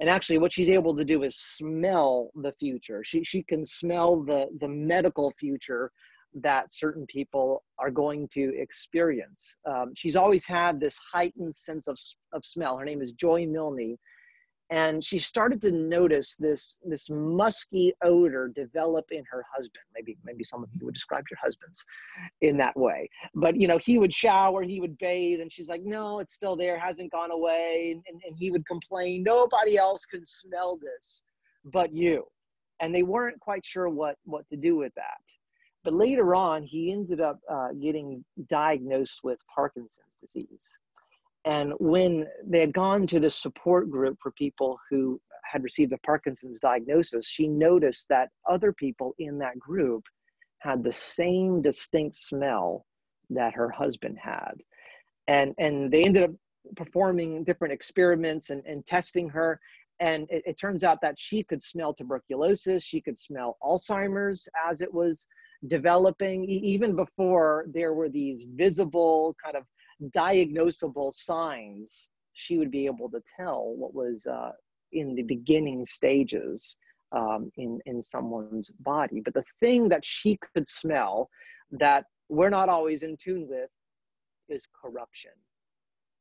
And 0.00 0.10
actually, 0.10 0.36
what 0.36 0.52
she's 0.52 0.68
able 0.68 0.94
to 0.96 1.04
do 1.04 1.22
is 1.22 1.38
smell 1.38 2.30
the 2.34 2.52
future. 2.60 3.02
She, 3.04 3.24
she 3.24 3.42
can 3.42 3.64
smell 3.64 4.22
the, 4.22 4.48
the 4.60 4.68
medical 4.68 5.30
future 5.38 5.92
that 6.34 6.72
certain 6.72 7.06
people 7.06 7.62
are 7.78 7.90
going 7.90 8.28
to 8.28 8.52
experience. 8.58 9.56
Um, 9.66 9.92
she's 9.94 10.16
always 10.16 10.44
had 10.44 10.80
this 10.80 10.98
heightened 11.12 11.54
sense 11.54 11.88
of, 11.88 11.98
of 12.32 12.44
smell. 12.44 12.76
Her 12.78 12.84
name 12.84 13.02
is 13.02 13.12
Joy 13.12 13.46
Milne. 13.46 13.98
And 14.70 15.04
she 15.04 15.18
started 15.18 15.60
to 15.62 15.70
notice 15.70 16.34
this, 16.36 16.78
this 16.82 17.10
musky 17.10 17.92
odor 18.02 18.50
develop 18.54 19.04
in 19.10 19.22
her 19.30 19.44
husband. 19.54 19.84
Maybe, 19.94 20.16
maybe 20.24 20.44
some 20.44 20.62
of 20.62 20.70
you 20.72 20.86
would 20.86 20.94
describe 20.94 21.24
your 21.30 21.38
husbands 21.42 21.84
in 22.40 22.56
that 22.56 22.74
way. 22.74 23.10
But, 23.34 23.60
you 23.60 23.68
know, 23.68 23.76
he 23.76 23.98
would 23.98 24.14
shower, 24.14 24.62
he 24.62 24.80
would 24.80 24.96
bathe, 24.96 25.42
and 25.42 25.52
she's 25.52 25.68
like, 25.68 25.82
no, 25.84 26.20
it's 26.20 26.32
still 26.32 26.56
there, 26.56 26.78
hasn't 26.78 27.12
gone 27.12 27.30
away. 27.30 27.90
And, 27.92 28.02
and, 28.10 28.22
and 28.26 28.34
he 28.34 28.50
would 28.50 28.66
complain, 28.66 29.22
nobody 29.22 29.76
else 29.76 30.06
can 30.06 30.24
smell 30.24 30.78
this 30.78 31.22
but 31.66 31.92
you. 31.92 32.24
And 32.80 32.94
they 32.94 33.02
weren't 33.02 33.40
quite 33.40 33.66
sure 33.66 33.90
what, 33.90 34.16
what 34.24 34.48
to 34.48 34.56
do 34.56 34.76
with 34.76 34.94
that. 34.94 35.20
But 35.84 35.94
later 35.94 36.34
on, 36.34 36.62
he 36.62 36.92
ended 36.92 37.20
up 37.20 37.40
uh, 37.50 37.68
getting 37.80 38.24
diagnosed 38.48 39.20
with 39.24 39.38
Parkinson's 39.52 40.06
disease. 40.20 40.68
And 41.44 41.72
when 41.80 42.26
they 42.46 42.60
had 42.60 42.72
gone 42.72 43.06
to 43.08 43.18
this 43.18 43.34
support 43.34 43.90
group 43.90 44.16
for 44.22 44.30
people 44.32 44.78
who 44.88 45.20
had 45.44 45.64
received 45.64 45.92
a 45.92 45.98
Parkinson's 45.98 46.60
diagnosis, 46.60 47.26
she 47.26 47.48
noticed 47.48 48.08
that 48.08 48.28
other 48.48 48.72
people 48.72 49.14
in 49.18 49.38
that 49.38 49.58
group 49.58 50.04
had 50.60 50.84
the 50.84 50.92
same 50.92 51.60
distinct 51.60 52.14
smell 52.14 52.86
that 53.30 53.54
her 53.54 53.68
husband 53.68 54.16
had. 54.22 54.54
And, 55.26 55.52
and 55.58 55.90
they 55.90 56.04
ended 56.04 56.22
up 56.22 56.30
performing 56.76 57.42
different 57.42 57.74
experiments 57.74 58.50
and, 58.50 58.62
and 58.64 58.86
testing 58.86 59.28
her. 59.30 59.58
And 59.98 60.28
it, 60.30 60.42
it 60.46 60.58
turns 60.58 60.84
out 60.84 61.00
that 61.02 61.18
she 61.18 61.42
could 61.42 61.62
smell 61.62 61.92
tuberculosis, 61.92 62.84
she 62.84 63.00
could 63.00 63.18
smell 63.18 63.58
Alzheimer's 63.62 64.48
as 64.68 64.80
it 64.80 64.92
was 64.92 65.26
developing, 65.66 66.44
even 66.44 66.96
before 66.96 67.66
there 67.68 67.94
were 67.94 68.08
these 68.08 68.44
visible, 68.54 69.36
kind 69.42 69.56
of 69.56 69.64
diagnosable 70.10 71.12
signs. 71.14 72.08
She 72.34 72.58
would 72.58 72.70
be 72.70 72.86
able 72.86 73.08
to 73.10 73.22
tell 73.36 73.74
what 73.76 73.94
was 73.94 74.26
uh, 74.26 74.52
in 74.92 75.14
the 75.14 75.22
beginning 75.22 75.84
stages 75.84 76.76
um, 77.12 77.50
in, 77.56 77.78
in 77.86 78.02
someone's 78.02 78.70
body. 78.80 79.20
But 79.20 79.34
the 79.34 79.44
thing 79.60 79.88
that 79.90 80.04
she 80.04 80.38
could 80.54 80.66
smell 80.66 81.28
that 81.70 82.04
we're 82.28 82.50
not 82.50 82.68
always 82.68 83.02
in 83.02 83.16
tune 83.16 83.46
with 83.48 83.70
is 84.48 84.66
corruption. 84.80 85.32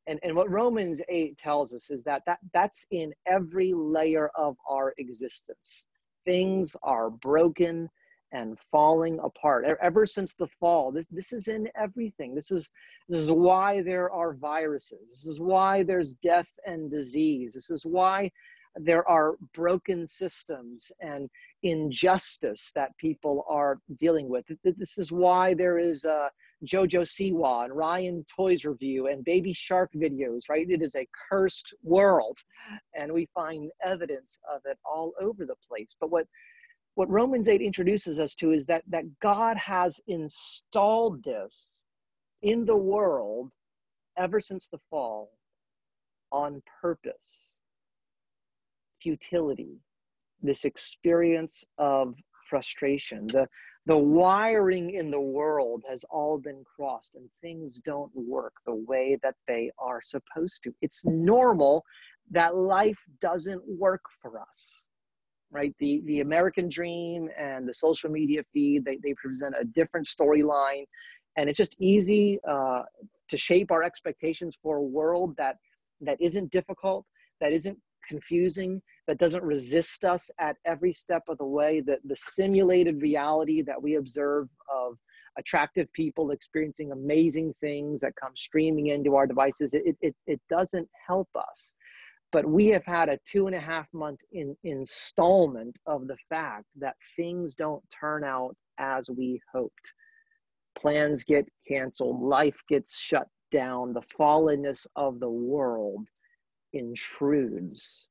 And, 0.08 0.20
and 0.24 0.36
what 0.36 0.50
Romans 0.50 1.02
8 1.10 1.38
tells 1.38 1.74
us 1.74 1.90
is 1.90 2.04
that, 2.04 2.24
that 2.26 2.40
that's 2.54 2.86
in 2.92 3.14
every 3.28 3.72
layer 3.74 4.30
of 4.36 4.58
our 4.70 4.94
existence. 4.98 5.86
Things 6.26 6.76
are 6.84 7.10
broken 7.10 7.90
and 8.32 8.58
falling 8.72 9.20
apart 9.20 9.66
ever 9.82 10.06
since 10.06 10.34
the 10.34 10.48
fall 10.60 10.92
this 10.92 11.08
this 11.08 11.34
is 11.34 11.48
in 11.48 11.68
everything 11.76 12.34
this 12.34 12.52
is 12.52 12.70
this 13.10 13.20
is 13.20 13.32
why 13.32 13.82
there 13.82 14.10
are 14.12 14.34
viruses 14.34 15.10
this 15.10 15.26
is 15.26 15.40
why 15.40 15.84
there's 15.84 16.14
death 16.16 16.50
and 16.66 16.90
disease 16.90 17.54
this 17.54 17.70
is 17.70 17.86
why 17.86 18.30
there 18.76 19.08
are 19.08 19.36
broken 19.54 20.08
systems 20.08 20.92
and 21.02 21.30
injustice 21.64 22.72
that 22.74 22.98
people 22.98 23.46
are 23.50 23.80
dealing 23.98 24.30
with. 24.30 24.46
This 24.64 24.98
is 24.98 25.12
why 25.12 25.54
there 25.54 25.78
is 25.78 26.06
uh, 26.06 26.30
Jojo 26.66 27.02
Siwa 27.02 27.66
and 27.66 27.76
Ryan 27.76 28.26
Toys 28.34 28.66
Review 28.66 29.08
and 29.08 29.26
Baby 29.26 29.54
Shark 29.54 29.92
videos, 29.94 30.50
right? 30.50 30.70
It 30.70 30.82
is 30.82 30.96
a 30.96 31.08
cursed 31.30 31.74
world, 31.84 32.38
and 32.96 33.12
we 33.12 33.28
find 33.34 33.70
evidence 33.84 34.38
of 34.52 34.62
it 34.66 34.78
all 34.86 35.14
over 35.20 35.46
the 35.46 35.56
place. 35.68 35.96
But 36.00 36.12
what 36.12 36.28
what 36.96 37.10
Romans 37.10 37.48
8 37.48 37.62
introduces 37.62 38.20
us 38.20 38.36
to 38.36 38.52
is 38.52 38.66
that, 38.66 38.84
that 38.90 39.06
God 39.20 39.58
has 39.58 40.00
installed 40.08 41.24
this 41.24 41.82
in 42.42 42.66
the 42.66 42.76
world 42.76 43.54
ever 44.18 44.40
since 44.40 44.68
the 44.68 44.80
fall 44.90 45.32
on 46.32 46.62
purpose 46.82 47.60
futility, 49.02 49.80
this 50.42 50.66
experience 50.66 51.64
of 51.78 52.14
frustration. 52.48 53.28
The, 53.28 53.48
the 53.86 53.98
wiring 53.98 54.92
in 54.92 55.10
the 55.10 55.20
world 55.20 55.84
has 55.90 56.04
all 56.10 56.38
been 56.38 56.64
crossed 56.76 57.16
and 57.16 57.28
things 57.42 57.80
don't 57.84 58.12
work 58.14 58.54
the 58.66 58.76
way 58.76 59.18
that 59.24 59.36
they 59.48 59.72
are 59.80 60.02
supposed 60.04 60.64
to. 60.64 60.74
It's 60.82 61.04
normal 61.06 61.84
that 62.30 62.56
life 62.56 63.00
doesn't 63.22 63.62
work 63.68 64.04
for 64.22 64.40
us 64.40 64.88
right? 65.52 65.74
The 65.80 66.02
the 66.06 66.22
american 66.22 66.70
dream 66.70 67.30
and 67.38 67.68
the 67.68 67.74
social 67.74 68.10
media 68.10 68.42
feed 68.54 68.86
they, 68.86 68.98
they 69.04 69.14
present 69.14 69.56
a 69.60 69.66
different 69.66 70.08
storyline. 70.08 70.86
And 71.38 71.50
it's 71.50 71.58
just 71.58 71.76
easy 71.80 72.40
uh, 72.48 72.82
to 73.30 73.38
shape 73.38 73.72
our 73.72 73.84
expectations 73.84 74.58
for 74.62 74.78
a 74.78 74.82
world 74.82 75.36
that 75.38 75.56
that 76.02 76.20
isn't 76.20 76.52
difficult 76.52 77.06
that 77.42 77.52
isn't 77.52 77.78
confusing, 78.08 78.82
that 79.08 79.18
doesn't 79.18 79.44
resist 79.44 80.06
us 80.06 80.30
at 80.40 80.56
every 80.66 80.94
step 80.94 81.24
of 81.28 81.38
the 81.40 81.46
way, 81.46 81.82
that 81.82 82.00
the 82.06 82.16
simulated 82.16 83.02
reality 83.02 83.62
that 83.64 83.82
we 83.82 83.96
observe 83.96 84.48
of 84.74 84.98
attractive 85.38 85.92
people 85.94 86.32
experiencing 86.32 86.92
amazing 86.92 87.54
things 87.62 88.02
that 88.02 88.14
come 88.16 88.36
streaming 88.36 88.88
into 88.88 89.16
our 89.16 89.26
devices, 89.26 89.74
it, 89.74 89.96
it, 90.02 90.16
it 90.28 90.40
doesn't 90.50 90.88
help 91.08 91.30
us. 91.36 91.76
But 92.32 92.46
we 92.46 92.68
have 92.68 92.86
had 92.86 93.10
a 93.10 93.20
two 93.26 93.48
and 93.48 93.56
a 93.56 93.60
half 93.60 93.88
month 93.94 94.20
in, 94.32 94.56
installment 94.64 95.78
of 95.86 96.08
the 96.08 96.18
fact 96.30 96.66
that 96.78 96.96
things 97.16 97.56
don't 97.56 97.84
turn 97.90 98.24
out 98.24 98.56
as 98.78 99.10
we 99.10 99.42
hoped. 99.54 99.94
Plans 100.76 101.24
get 101.24 101.46
canceled, 101.68 102.22
life 102.22 102.58
gets 102.70 102.98
shut 102.98 103.28
down, 103.52 103.94
the 103.94 104.02
fallenness 104.18 104.88
of 104.96 105.20
the 105.20 105.30
world 105.30 106.08
intrudes 106.74 108.08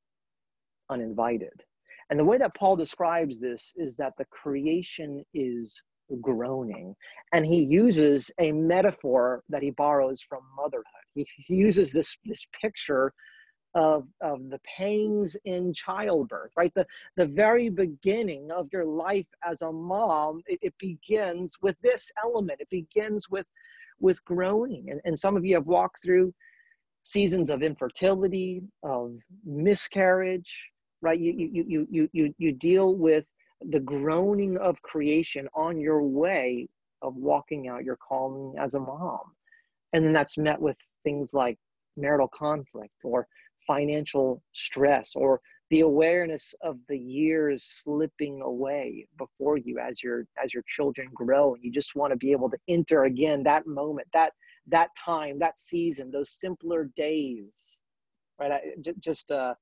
uninvited. 0.89 1.63
And 2.09 2.19
the 2.19 2.25
way 2.25 2.37
that 2.37 2.55
Paul 2.55 2.75
describes 2.75 3.39
this 3.39 3.71
is 3.75 3.95
that 3.95 4.13
the 4.17 4.25
creation 4.25 5.23
is 5.33 5.81
groaning. 6.19 6.93
And 7.33 7.45
he 7.45 7.63
uses 7.63 8.29
a 8.39 8.51
metaphor 8.51 9.43
that 9.49 9.63
he 9.63 9.71
borrows 9.71 10.21
from 10.21 10.41
motherhood. 10.55 10.85
He, 11.15 11.25
uses 11.47 11.91
this, 11.91 12.17
this 12.25 12.45
picture 12.61 13.13
of, 13.73 14.07
of 14.21 14.49
the 14.49 14.59
pangs 14.77 15.37
in 15.45 15.73
childbirth, 15.73 16.51
right? 16.57 16.73
The, 16.75 16.85
the 17.15 17.25
very 17.25 17.69
beginning 17.69 18.51
of 18.51 18.67
your 18.71 18.85
life 18.85 19.27
as 19.49 19.61
a 19.61 19.71
mom, 19.71 20.41
it, 20.47 20.59
it 20.61 20.73
begins 20.79 21.55
with 21.61 21.75
this 21.81 22.11
element. 22.23 22.59
It 22.61 22.69
begins 22.69 23.29
with, 23.29 23.45
with 23.99 24.23
groaning. 24.25 24.89
And, 24.91 25.01
and 25.05 25.17
some 25.17 25.37
of 25.37 25.45
you 25.45 25.55
have 25.55 25.67
walked 25.67 26.03
through 26.03 26.33
seasons 27.03 27.49
of 27.49 27.63
infertility, 27.63 28.61
of 28.83 29.15
miscarriage, 29.45 30.61
right? 31.01 31.19
You, 31.19 31.33
you, 31.33 31.65
you, 31.67 31.87
you, 31.89 32.09
you, 32.11 32.35
you 32.37 32.51
deal 32.51 32.95
with 32.95 33.25
the 33.69 33.79
groaning 33.79 34.57
of 34.57 34.81
creation 34.81 35.47
on 35.55 35.79
your 35.79 36.03
way 36.03 36.67
of 37.01 37.15
walking 37.15 37.67
out 37.67 37.83
your 37.83 37.97
calling 37.97 38.55
as 38.59 38.73
a 38.73 38.79
mom. 38.79 39.19
And 39.93 40.05
then 40.05 40.13
that's 40.13 40.37
met 40.37 40.61
with 40.61 40.77
things 41.03 41.33
like 41.33 41.57
marital 41.97 42.27
conflict 42.27 42.93
or 43.03 43.27
financial 43.73 44.41
stress 44.53 45.13
or 45.15 45.39
the 45.69 45.81
awareness 45.81 46.53
of 46.61 46.77
the 46.89 46.97
years 46.97 47.63
slipping 47.63 48.41
away 48.41 49.07
before 49.17 49.57
you 49.57 49.79
as 49.79 50.03
your 50.03 50.25
as 50.43 50.53
your 50.53 50.63
children 50.75 51.07
grow 51.13 51.53
and 51.53 51.63
you 51.63 51.71
just 51.71 51.95
want 51.95 52.11
to 52.11 52.17
be 52.17 52.31
able 52.31 52.49
to 52.49 52.57
enter 52.67 53.05
again 53.05 53.41
that 53.43 53.65
moment 53.65 54.07
that 54.13 54.31
that 54.67 54.89
time, 54.95 55.39
that 55.39 55.59
season, 55.59 56.11
those 56.11 56.31
simpler 56.31 56.89
days, 56.95 57.81
right? 58.39 58.51
I, 58.51 58.61
j- 58.81 58.93
just 58.99 59.31
uh, 59.31 59.53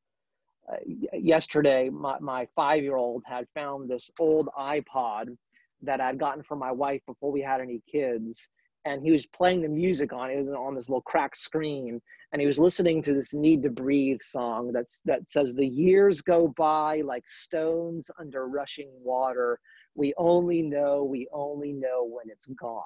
uh, 0.72 0.76
yesterday, 1.14 1.90
my, 1.90 2.20
my 2.20 2.48
five 2.56 2.84
year 2.84 2.96
old 2.96 3.24
had 3.26 3.46
found 3.54 3.90
this 3.90 4.10
old 4.20 4.50
iPod 4.58 5.36
that 5.82 6.02
I'd 6.02 6.20
gotten 6.20 6.44
from 6.44 6.60
my 6.60 6.72
wife 6.72 7.02
before 7.08 7.32
we 7.32 7.42
had 7.42 7.62
any 7.62 7.82
kids. 7.92 8.48
And 8.90 9.04
he 9.04 9.12
was 9.12 9.26
playing 9.28 9.62
the 9.62 9.70
music 9.70 10.14
on 10.14 10.32
it. 10.32 10.38
was 10.38 10.50
on 10.50 10.74
this 10.74 10.90
little 10.90 11.02
cracked 11.02 11.38
screen, 11.38 12.02
and 12.32 12.42
he 12.42 12.48
was 12.48 12.58
listening 12.58 13.02
to 13.04 13.14
this 13.14 13.34
"Need 13.34 13.62
to 13.64 13.70
Breathe" 13.70 14.22
song 14.22 14.72
that's 14.72 15.02
that 15.06 15.30
says, 15.30 15.54
"The 15.54 15.68
years 15.68 16.22
go 16.22 16.48
by 16.48 17.02
like 17.02 17.28
stones 17.28 18.10
under 18.20 18.48
rushing 18.48 18.90
water, 19.04 19.60
we 20.00 20.14
only 20.18 20.62
know, 20.62 21.04
we 21.04 21.28
only 21.34 21.74
know 21.74 22.06
when 22.06 22.30
it's 22.30 22.48
gone. 22.48 22.84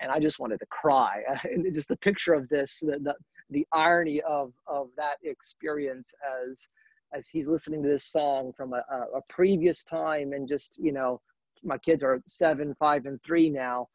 And 0.00 0.10
I 0.10 0.18
just 0.18 0.40
wanted 0.40 0.58
to 0.60 0.66
cry. 0.66 1.22
Just 1.72 1.88
the 1.88 1.96
picture 1.96 2.32
of 2.32 2.48
this, 2.48 2.78
the, 2.80 2.98
the, 3.02 3.14
the 3.50 3.66
irony 3.72 4.22
of, 4.22 4.52
of 4.66 4.88
that 4.96 5.16
experience 5.22 6.12
as, 6.42 6.68
as 7.12 7.28
he's 7.28 7.48
listening 7.48 7.82
to 7.82 7.88
this 7.88 8.04
song 8.04 8.52
from 8.56 8.72
a, 8.72 8.82
a 9.14 9.20
previous 9.28 9.84
time 9.84 10.32
and 10.32 10.48
just, 10.48 10.78
you 10.78 10.92
know, 10.92 11.20
my 11.62 11.78
kids 11.78 12.02
are 12.02 12.20
seven, 12.26 12.74
five, 12.78 13.06
and 13.06 13.22
three 13.22 13.50
now. 13.50 13.88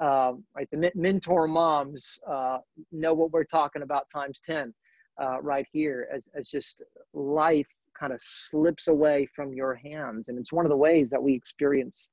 Um, 0.00 0.44
right, 0.54 0.68
the 0.70 0.90
mentor 0.94 1.48
moms 1.48 2.18
uh, 2.28 2.58
know 2.92 3.14
what 3.14 3.30
we're 3.32 3.44
talking 3.44 3.82
about 3.82 4.10
times 4.10 4.40
10 4.44 4.74
uh, 5.20 5.40
right 5.40 5.66
here 5.72 6.08
as, 6.14 6.28
as 6.34 6.48
just 6.48 6.82
life 7.14 7.68
kind 7.98 8.12
of 8.12 8.20
slips 8.20 8.88
away 8.88 9.26
from 9.34 9.54
your 9.54 9.74
hands. 9.74 10.28
And 10.28 10.38
it's 10.38 10.52
one 10.52 10.66
of 10.66 10.70
the 10.70 10.76
ways 10.76 11.08
that 11.10 11.22
we 11.22 11.32
experience 11.32 12.10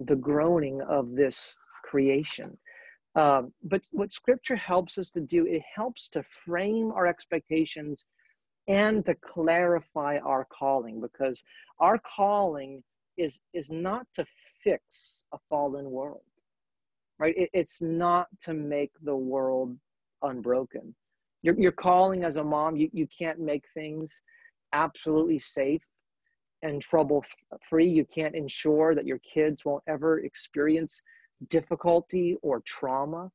the 0.00 0.16
groaning 0.16 0.80
of 0.82 1.14
this 1.14 1.56
creation. 1.84 2.56
Um, 3.14 3.52
but 3.62 3.82
what 3.92 4.10
scripture 4.10 4.56
helps 4.56 4.98
us 4.98 5.12
to 5.12 5.20
do, 5.20 5.46
it 5.46 5.62
helps 5.72 6.08
to 6.10 6.22
frame 6.24 6.90
our 6.90 7.06
expectations 7.06 8.06
and 8.66 9.04
to 9.04 9.14
clarify 9.14 10.18
our 10.24 10.46
calling 10.46 11.00
because 11.00 11.42
our 11.78 11.98
calling 11.98 12.82
is 13.16 13.38
is 13.52 13.70
not 13.70 14.06
to 14.14 14.24
fix 14.64 15.22
a 15.32 15.38
fallen 15.48 15.88
world 15.90 16.22
right 17.18 17.34
it, 17.36 17.50
it's 17.52 17.80
not 17.82 18.26
to 18.40 18.54
make 18.54 18.90
the 19.02 19.14
world 19.14 19.76
unbroken 20.22 20.94
your, 21.42 21.58
your 21.58 21.72
calling 21.72 22.24
as 22.24 22.36
a 22.36 22.44
mom 22.44 22.76
you, 22.76 22.88
you 22.92 23.06
can't 23.16 23.38
make 23.38 23.64
things 23.74 24.22
absolutely 24.72 25.38
safe 25.38 25.82
and 26.62 26.80
trouble 26.80 27.24
free. 27.68 27.86
You 27.86 28.04
can't 28.06 28.34
ensure 28.34 28.94
that 28.94 29.06
your 29.06 29.18
kids 29.18 29.64
won't 29.64 29.84
ever 29.86 30.20
experience 30.20 31.00
difficulty 31.48 32.36
or 32.42 32.62
trauma. 32.66 33.30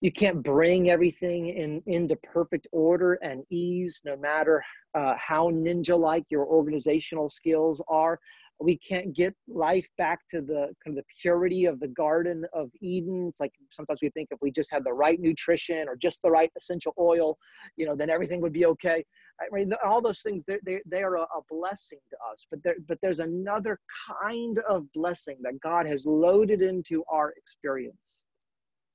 you 0.00 0.12
can't 0.12 0.42
bring 0.42 0.88
everything 0.88 1.48
in 1.48 1.82
into 1.86 2.16
perfect 2.16 2.66
order 2.72 3.14
and 3.22 3.42
ease 3.50 4.00
no 4.04 4.16
matter 4.16 4.62
uh, 4.94 5.14
how 5.16 5.50
ninja 5.50 5.98
like 5.98 6.24
your 6.30 6.46
organizational 6.46 7.28
skills 7.28 7.82
are 7.88 8.18
we 8.60 8.76
can't 8.78 9.14
get 9.14 9.34
life 9.48 9.88
back 9.96 10.20
to 10.28 10.40
the 10.40 10.72
kind 10.84 10.88
of 10.88 10.96
the 10.96 11.04
purity 11.20 11.64
of 11.64 11.80
the 11.80 11.88
garden 11.88 12.44
of 12.52 12.70
eden. 12.80 13.26
It's 13.28 13.40
like 13.40 13.52
sometimes 13.70 14.00
we 14.02 14.10
think 14.10 14.28
if 14.30 14.38
we 14.42 14.50
just 14.50 14.70
had 14.70 14.84
the 14.84 14.92
right 14.92 15.18
nutrition 15.18 15.88
or 15.88 15.96
just 15.96 16.20
the 16.22 16.30
right 16.30 16.50
essential 16.56 16.94
oil 16.98 17.38
you 17.76 17.86
know 17.86 17.96
then 17.96 18.10
everything 18.10 18.40
would 18.40 18.52
be 18.52 18.66
okay. 18.66 19.04
I 19.40 19.44
mean, 19.52 19.72
all 19.84 20.02
those 20.02 20.20
things 20.20 20.44
they, 20.46 20.58
they, 20.64 20.80
they 20.84 21.02
are 21.02 21.16
a, 21.16 21.22
a 21.22 21.40
blessing 21.48 21.98
to 22.10 22.16
us 22.30 22.46
but 22.50 22.62
there 22.62 22.76
but 22.86 22.98
there's 23.02 23.20
another 23.20 23.78
kind 24.20 24.58
of 24.68 24.90
blessing 24.92 25.38
that 25.42 25.60
god 25.60 25.86
has 25.86 26.04
loaded 26.04 26.60
into 26.60 27.02
our 27.08 27.32
experience 27.36 28.20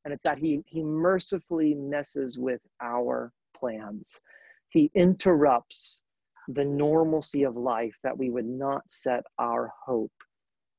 and 0.05 0.13
it's 0.13 0.24
that 0.24 0.38
he 0.38 0.62
he 0.67 0.84
mercifully 0.84 1.74
messes 1.74 2.38
with 2.38 2.62
our 2.81 3.34
plans. 3.55 4.22
He 4.69 4.91
interrupts 4.93 6.01
the 6.47 6.65
normalcy 6.65 7.43
of 7.43 7.55
life 7.55 7.95
that 8.03 8.17
we 8.17 8.29
would 8.29 8.45
not 8.45 8.83
set 8.87 9.23
our 9.39 9.71
hope 9.85 10.11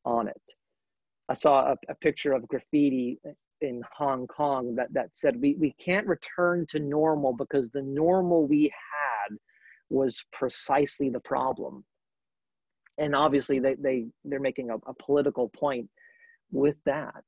on 0.04 0.28
it. 0.28 0.42
I 1.28 1.34
saw 1.34 1.72
a, 1.72 1.76
a 1.88 1.94
picture 1.96 2.32
of 2.32 2.46
graffiti 2.46 3.18
in 3.60 3.82
hong 3.96 4.26
kong 4.26 4.74
that 4.76 4.92
that 4.92 5.16
said 5.16 5.40
we, 5.40 5.54
we 5.58 5.74
can't 5.78 6.06
return 6.06 6.66
to 6.68 6.78
normal 6.78 7.32
because 7.32 7.70
the 7.70 7.82
normal 7.82 8.46
we 8.46 8.64
had 8.64 9.36
was 9.88 10.24
precisely 10.32 11.08
the 11.08 11.20
problem. 11.20 11.84
And 12.98 13.14
obviously 13.14 13.58
they, 13.58 13.74
they 13.74 14.06
they're 14.24 14.40
making 14.40 14.70
a, 14.70 14.76
a 14.86 14.94
political 14.94 15.48
point 15.48 15.88
with 16.52 16.78
that. 16.84 17.24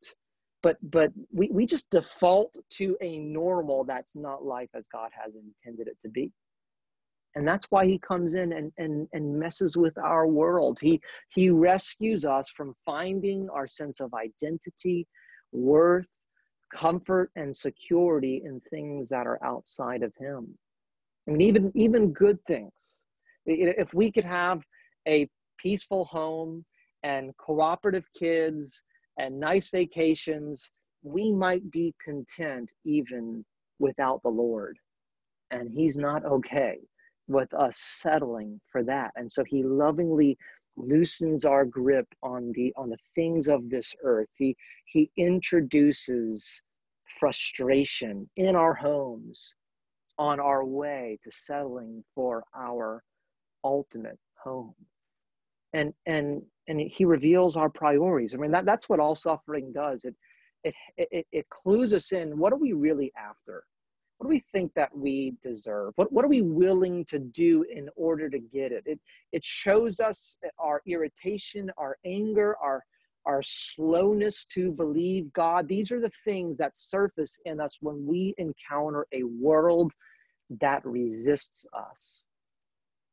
But 0.62 0.76
but 0.82 1.12
we, 1.32 1.50
we 1.52 1.66
just 1.66 1.90
default 1.90 2.56
to 2.74 2.96
a 3.00 3.18
normal 3.18 3.84
that's 3.84 4.14
not 4.14 4.44
life 4.44 4.70
as 4.74 4.86
god 4.88 5.10
has 5.12 5.34
intended 5.34 5.88
it 5.88 6.00
to 6.02 6.08
be 6.08 6.32
and 7.34 7.46
that's 7.46 7.66
why 7.70 7.86
he 7.86 7.98
comes 7.98 8.34
in 8.34 8.52
and, 8.52 8.72
and, 8.78 9.06
and 9.12 9.38
messes 9.38 9.76
with 9.76 9.96
our 9.98 10.26
world. 10.26 10.78
He 10.80 11.00
he 11.34 11.50
rescues 11.50 12.24
us 12.24 12.48
from 12.48 12.74
finding 12.84 13.48
our 13.50 13.66
sense 13.66 14.00
of 14.00 14.14
identity 14.14 15.06
worth 15.52 16.08
comfort 16.74 17.30
and 17.36 17.54
security 17.54 18.42
in 18.44 18.60
things 18.70 19.08
that 19.08 19.26
are 19.26 19.42
outside 19.44 20.02
of 20.02 20.12
him. 20.18 20.56
I 21.28 21.32
mean 21.32 21.40
even 21.42 21.72
even 21.74 22.12
good 22.12 22.38
things. 22.46 23.02
If 23.46 23.94
we 23.94 24.10
could 24.10 24.24
have 24.24 24.62
a 25.06 25.28
peaceful 25.58 26.04
home 26.06 26.64
and 27.02 27.36
cooperative 27.36 28.04
kids 28.18 28.82
and 29.18 29.38
nice 29.38 29.70
vacations, 29.70 30.70
we 31.02 31.32
might 31.32 31.70
be 31.70 31.94
content 32.04 32.72
even 32.84 33.44
without 33.78 34.22
the 34.22 34.28
Lord. 34.28 34.78
And 35.50 35.70
He's 35.70 35.96
not 35.96 36.24
okay 36.24 36.78
with 37.28 37.52
us 37.54 37.76
settling 37.78 38.60
for 38.68 38.82
that. 38.84 39.12
And 39.16 39.30
so 39.30 39.44
He 39.44 39.62
lovingly 39.62 40.36
loosens 40.76 41.44
our 41.44 41.64
grip 41.64 42.06
on 42.22 42.52
the 42.54 42.72
on 42.76 42.88
the 42.88 42.98
things 43.14 43.48
of 43.48 43.68
this 43.68 43.94
earth. 44.02 44.28
He 44.36 44.56
He 44.86 45.10
introduces 45.16 46.62
frustration 47.18 48.28
in 48.36 48.54
our 48.54 48.74
homes 48.74 49.54
on 50.18 50.40
our 50.40 50.64
way 50.64 51.18
to 51.22 51.30
settling 51.30 52.04
for 52.14 52.44
our 52.54 53.02
ultimate 53.64 54.18
home 54.42 54.74
and 55.72 55.92
and 56.06 56.42
and 56.68 56.80
he 56.80 57.04
reveals 57.04 57.56
our 57.56 57.70
priorities. 57.70 58.34
I 58.34 58.38
mean, 58.38 58.50
that, 58.50 58.66
that's 58.66 58.90
what 58.90 59.00
all 59.00 59.14
suffering 59.14 59.72
does. 59.72 60.04
It, 60.04 60.14
it, 60.64 60.74
it, 60.98 61.26
it 61.32 61.48
clues 61.48 61.94
us 61.94 62.12
in. 62.12 62.36
What 62.36 62.52
are 62.52 62.58
we 62.58 62.74
really 62.74 63.10
after? 63.16 63.64
What 64.18 64.26
do 64.26 64.28
we 64.30 64.44
think 64.52 64.72
that 64.74 64.96
we 64.96 65.34
deserve? 65.42 65.92
What, 65.96 66.12
what 66.12 66.24
are 66.24 66.28
we 66.28 66.42
willing 66.42 67.04
to 67.06 67.18
do 67.18 67.64
in 67.72 67.88
order 67.96 68.28
to 68.28 68.38
get 68.38 68.72
it? 68.72 68.82
It, 68.84 69.00
it 69.32 69.44
shows 69.44 70.00
us 70.00 70.36
eh, 70.44 70.48
our 70.58 70.82
irritation, 70.86 71.70
our 71.78 71.98
anger, 72.04 72.56
our, 72.60 72.84
our 73.26 73.42
slowness 73.42 74.44
to 74.46 74.72
believe 74.72 75.32
God. 75.32 75.68
These 75.68 75.92
are 75.92 76.00
the 76.00 76.10
things 76.24 76.56
that 76.58 76.76
surface 76.76 77.38
in 77.44 77.60
us 77.60 77.78
when 77.80 78.06
we 78.06 78.34
encounter 78.38 79.06
a 79.12 79.22
world 79.22 79.92
that 80.60 80.84
resists 80.84 81.64
us 81.72 82.24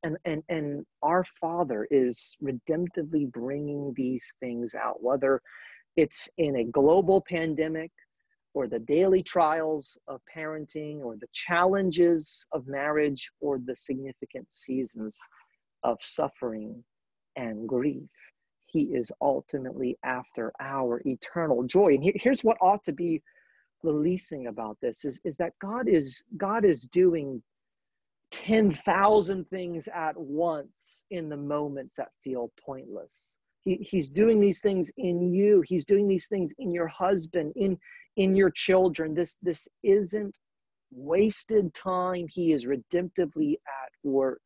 and 0.05 0.17
and 0.23 0.43
and 0.47 0.85
our 1.01 1.23
father 1.41 1.87
is 1.91 2.37
redemptively 2.41 3.29
bringing 3.31 3.93
these 3.97 4.25
things 4.39 4.73
out 4.75 5.03
whether 5.03 5.41
it's 5.97 6.29
in 6.37 6.57
a 6.57 6.63
global 6.63 7.21
pandemic 7.27 7.91
or 8.55 8.67
the 8.67 8.79
daily 8.79 9.21
trials 9.21 9.97
of 10.07 10.19
parenting 10.33 11.01
or 11.01 11.15
the 11.17 11.27
challenges 11.33 12.47
of 12.53 12.67
marriage 12.67 13.29
or 13.39 13.59
the 13.59 13.75
significant 13.75 14.47
seasons 14.49 15.19
of 15.83 15.97
suffering 16.01 16.83
and 17.35 17.67
grief 17.67 18.09
he 18.65 18.83
is 18.95 19.11
ultimately 19.21 19.95
after 20.03 20.51
our 20.59 21.01
eternal 21.05 21.63
joy 21.63 21.93
and 21.93 22.11
here's 22.15 22.43
what 22.43 22.57
ought 22.61 22.83
to 22.83 22.93
be 22.93 23.21
releasing 23.83 24.47
about 24.47 24.77
this 24.81 25.05
is, 25.05 25.19
is 25.23 25.37
that 25.37 25.53
god 25.61 25.87
is 25.87 26.23
god 26.37 26.65
is 26.65 26.87
doing 26.87 27.41
10,000 28.31 29.47
things 29.49 29.87
at 29.93 30.17
once 30.17 31.03
in 31.11 31.29
the 31.29 31.37
moments 31.37 31.95
that 31.95 32.09
feel 32.23 32.51
pointless. 32.63 33.35
He, 33.65 33.75
he's 33.81 34.09
doing 34.09 34.39
these 34.39 34.61
things 34.61 34.89
in 34.97 35.33
you. 35.33 35.61
He's 35.67 35.85
doing 35.85 36.07
these 36.07 36.27
things 36.27 36.53
in 36.59 36.71
your 36.71 36.87
husband, 36.87 37.51
in, 37.55 37.77
in 38.15 38.35
your 38.35 38.51
children. 38.51 39.13
This, 39.13 39.37
this 39.41 39.67
isn't 39.83 40.33
wasted 40.91 41.73
time. 41.73 42.27
He 42.29 42.53
is 42.53 42.65
redemptively 42.65 43.53
at 43.53 43.91
work 44.03 44.41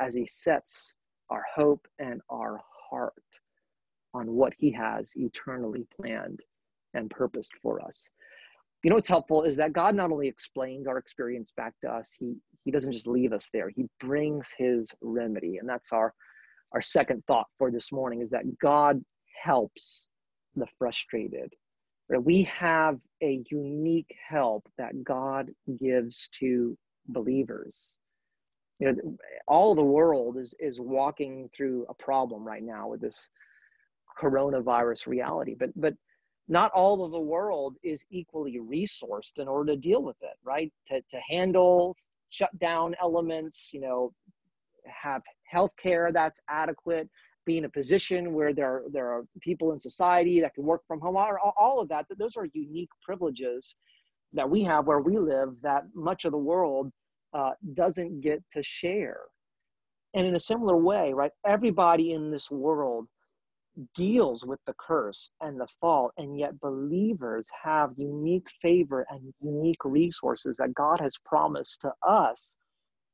as 0.00 0.14
he 0.14 0.26
sets 0.26 0.94
our 1.30 1.44
hope 1.54 1.86
and 1.98 2.20
our 2.30 2.60
heart 2.90 3.12
on 4.14 4.32
what 4.32 4.52
he 4.58 4.70
has 4.72 5.12
eternally 5.16 5.86
planned 5.96 6.40
and 6.94 7.08
purposed 7.08 7.52
for 7.62 7.80
us 7.80 8.10
you 8.82 8.90
know 8.90 8.96
what's 8.96 9.08
helpful 9.08 9.42
is 9.44 9.56
that 9.56 9.72
god 9.72 9.94
not 9.94 10.10
only 10.10 10.28
explains 10.28 10.86
our 10.86 10.98
experience 10.98 11.52
back 11.56 11.72
to 11.80 11.90
us 11.90 12.14
he 12.18 12.34
he 12.64 12.70
doesn't 12.70 12.92
just 12.92 13.06
leave 13.06 13.32
us 13.32 13.48
there 13.52 13.68
he 13.68 13.86
brings 14.00 14.52
his 14.56 14.90
remedy 15.00 15.58
and 15.58 15.68
that's 15.68 15.92
our 15.92 16.12
our 16.72 16.82
second 16.82 17.22
thought 17.26 17.46
for 17.58 17.70
this 17.70 17.92
morning 17.92 18.20
is 18.20 18.30
that 18.30 18.58
god 18.58 19.02
helps 19.42 20.08
the 20.56 20.66
frustrated. 20.78 21.52
We 22.10 22.42
have 22.42 23.00
a 23.22 23.42
unique 23.50 24.14
help 24.28 24.68
that 24.76 25.02
god 25.02 25.50
gives 25.80 26.28
to 26.40 26.76
believers. 27.08 27.94
You 28.78 28.92
know 28.92 29.16
all 29.48 29.74
the 29.74 29.82
world 29.82 30.36
is 30.36 30.54
is 30.60 30.80
walking 30.80 31.48
through 31.56 31.86
a 31.88 31.94
problem 31.94 32.44
right 32.44 32.62
now 32.62 32.88
with 32.88 33.00
this 33.00 33.28
coronavirus 34.20 35.06
reality 35.06 35.54
but 35.58 35.70
but 35.74 35.94
not 36.48 36.70
all 36.72 37.04
of 37.04 37.12
the 37.12 37.20
world 37.20 37.76
is 37.82 38.04
equally 38.10 38.58
resourced 38.58 39.38
in 39.38 39.48
order 39.48 39.72
to 39.72 39.78
deal 39.78 40.02
with 40.02 40.16
it, 40.22 40.36
right? 40.44 40.70
To, 40.88 41.00
to 41.00 41.20
handle 41.28 41.96
shutdown 42.30 42.94
elements, 43.00 43.70
you 43.72 43.80
know, 43.80 44.12
have 44.84 45.22
healthcare 45.52 46.12
that's 46.12 46.40
adequate, 46.48 47.08
be 47.44 47.58
in 47.58 47.64
a 47.64 47.68
position 47.68 48.32
where 48.32 48.52
there, 48.52 48.82
there 48.92 49.08
are 49.08 49.24
people 49.40 49.72
in 49.72 49.80
society 49.80 50.40
that 50.40 50.54
can 50.54 50.64
work 50.64 50.82
from 50.86 51.00
home, 51.00 51.16
all, 51.16 51.54
all 51.58 51.80
of 51.80 51.88
that, 51.88 52.06
those 52.18 52.36
are 52.36 52.46
unique 52.52 52.90
privileges 53.04 53.74
that 54.32 54.48
we 54.48 54.62
have 54.62 54.86
where 54.86 55.00
we 55.00 55.18
live 55.18 55.50
that 55.62 55.84
much 55.94 56.24
of 56.24 56.32
the 56.32 56.38
world 56.38 56.90
uh, 57.34 57.50
doesn't 57.74 58.20
get 58.20 58.42
to 58.52 58.62
share. 58.62 59.20
And 60.14 60.26
in 60.26 60.36
a 60.36 60.40
similar 60.40 60.76
way, 60.76 61.12
right, 61.12 61.32
everybody 61.46 62.12
in 62.12 62.30
this 62.30 62.50
world 62.50 63.08
deals 63.94 64.44
with 64.44 64.60
the 64.66 64.74
curse 64.78 65.30
and 65.40 65.58
the 65.58 65.66
fall, 65.80 66.12
and 66.18 66.38
yet 66.38 66.60
believers 66.60 67.48
have 67.62 67.92
unique 67.96 68.46
favor 68.60 69.06
and 69.10 69.32
unique 69.40 69.84
resources 69.84 70.58
that 70.58 70.74
God 70.74 71.00
has 71.00 71.16
promised 71.24 71.80
to 71.80 71.92
us 72.06 72.56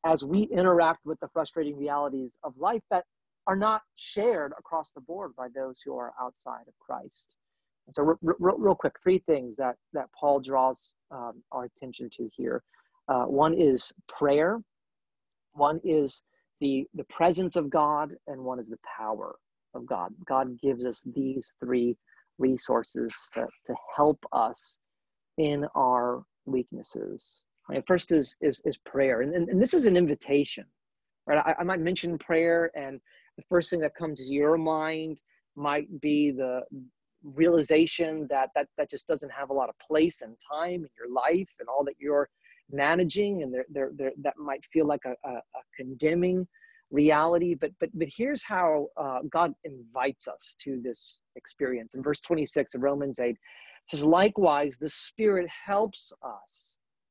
as 0.04 0.24
we 0.24 0.42
interact 0.42 1.00
with 1.04 1.18
the 1.20 1.28
frustrating 1.28 1.76
realities 1.76 2.36
of 2.44 2.54
life 2.56 2.82
that 2.90 3.04
are 3.46 3.56
not 3.56 3.82
shared 3.96 4.52
across 4.58 4.92
the 4.92 5.00
board 5.00 5.34
by 5.36 5.48
those 5.54 5.80
who 5.84 5.96
are 5.96 6.12
outside 6.20 6.68
of 6.68 6.74
Christ. 6.78 7.34
And 7.86 7.94
so, 7.94 8.04
r- 8.04 8.18
r- 8.22 8.56
real 8.58 8.74
quick, 8.74 8.94
three 9.02 9.18
things 9.20 9.56
that 9.56 9.76
that 9.94 10.06
Paul 10.18 10.40
draws 10.40 10.90
um, 11.10 11.42
our 11.52 11.64
attention 11.64 12.10
to 12.12 12.28
here. 12.36 12.62
Uh, 13.08 13.24
one 13.24 13.54
is 13.54 13.90
prayer. 14.08 14.60
One 15.54 15.80
is 15.84 16.22
the 16.60 16.86
the 16.94 17.04
presence 17.04 17.56
of 17.56 17.70
God, 17.70 18.14
and 18.26 18.42
one 18.42 18.60
is 18.60 18.68
the 18.68 18.78
power 18.98 19.36
of 19.74 19.86
God. 19.86 20.14
God 20.26 20.58
gives 20.60 20.84
us 20.84 21.02
these 21.14 21.54
three 21.60 21.96
resources 22.38 23.14
to, 23.32 23.46
to 23.66 23.74
help 23.96 24.18
us 24.32 24.78
in 25.38 25.66
our 25.74 26.22
weaknesses. 26.46 27.42
Right? 27.68 27.84
First 27.86 28.12
is, 28.12 28.36
is, 28.40 28.60
is 28.64 28.76
prayer. 28.78 29.20
And, 29.22 29.34
and, 29.34 29.48
and 29.48 29.60
this 29.60 29.74
is 29.74 29.86
an 29.86 29.96
invitation. 29.96 30.64
Right? 31.26 31.38
I, 31.38 31.54
I 31.60 31.64
might 31.64 31.80
mention 31.80 32.16
prayer, 32.18 32.70
and 32.74 33.00
the 33.36 33.44
first 33.48 33.70
thing 33.70 33.80
that 33.80 33.94
comes 33.94 34.20
to 34.20 34.32
your 34.32 34.56
mind 34.56 35.20
might 35.56 36.00
be 36.00 36.30
the 36.30 36.62
realization 37.22 38.26
that, 38.30 38.50
that 38.54 38.68
that 38.76 38.88
just 38.88 39.06
doesn't 39.06 39.30
have 39.30 39.50
a 39.50 39.52
lot 39.52 39.68
of 39.68 39.74
place 39.78 40.22
and 40.22 40.36
time 40.50 40.74
in 40.84 40.88
your 40.96 41.12
life 41.12 41.48
and 41.58 41.68
all 41.68 41.84
that 41.84 41.96
you're 41.98 42.28
managing 42.70 43.42
and 43.42 43.52
they're, 43.52 43.90
they're, 43.96 44.12
that 44.22 44.36
might 44.36 44.64
feel 44.66 44.86
like 44.86 45.00
a, 45.04 45.14
a, 45.28 45.32
a 45.32 45.62
condemning 45.76 46.46
reality 46.90 47.54
but 47.54 47.70
but 47.80 47.90
but 47.94 48.08
here's 48.14 48.42
how 48.42 48.86
uh, 48.96 49.18
god 49.30 49.52
invites 49.64 50.26
us 50.26 50.56
to 50.58 50.80
this 50.82 51.18
experience 51.36 51.94
in 51.94 52.02
verse 52.02 52.20
26 52.22 52.74
of 52.74 52.82
romans 52.82 53.18
8 53.18 53.36
says 53.88 54.04
likewise 54.04 54.78
the 54.80 54.88
spirit 54.88 55.46
helps 55.66 56.12
us 56.22 56.77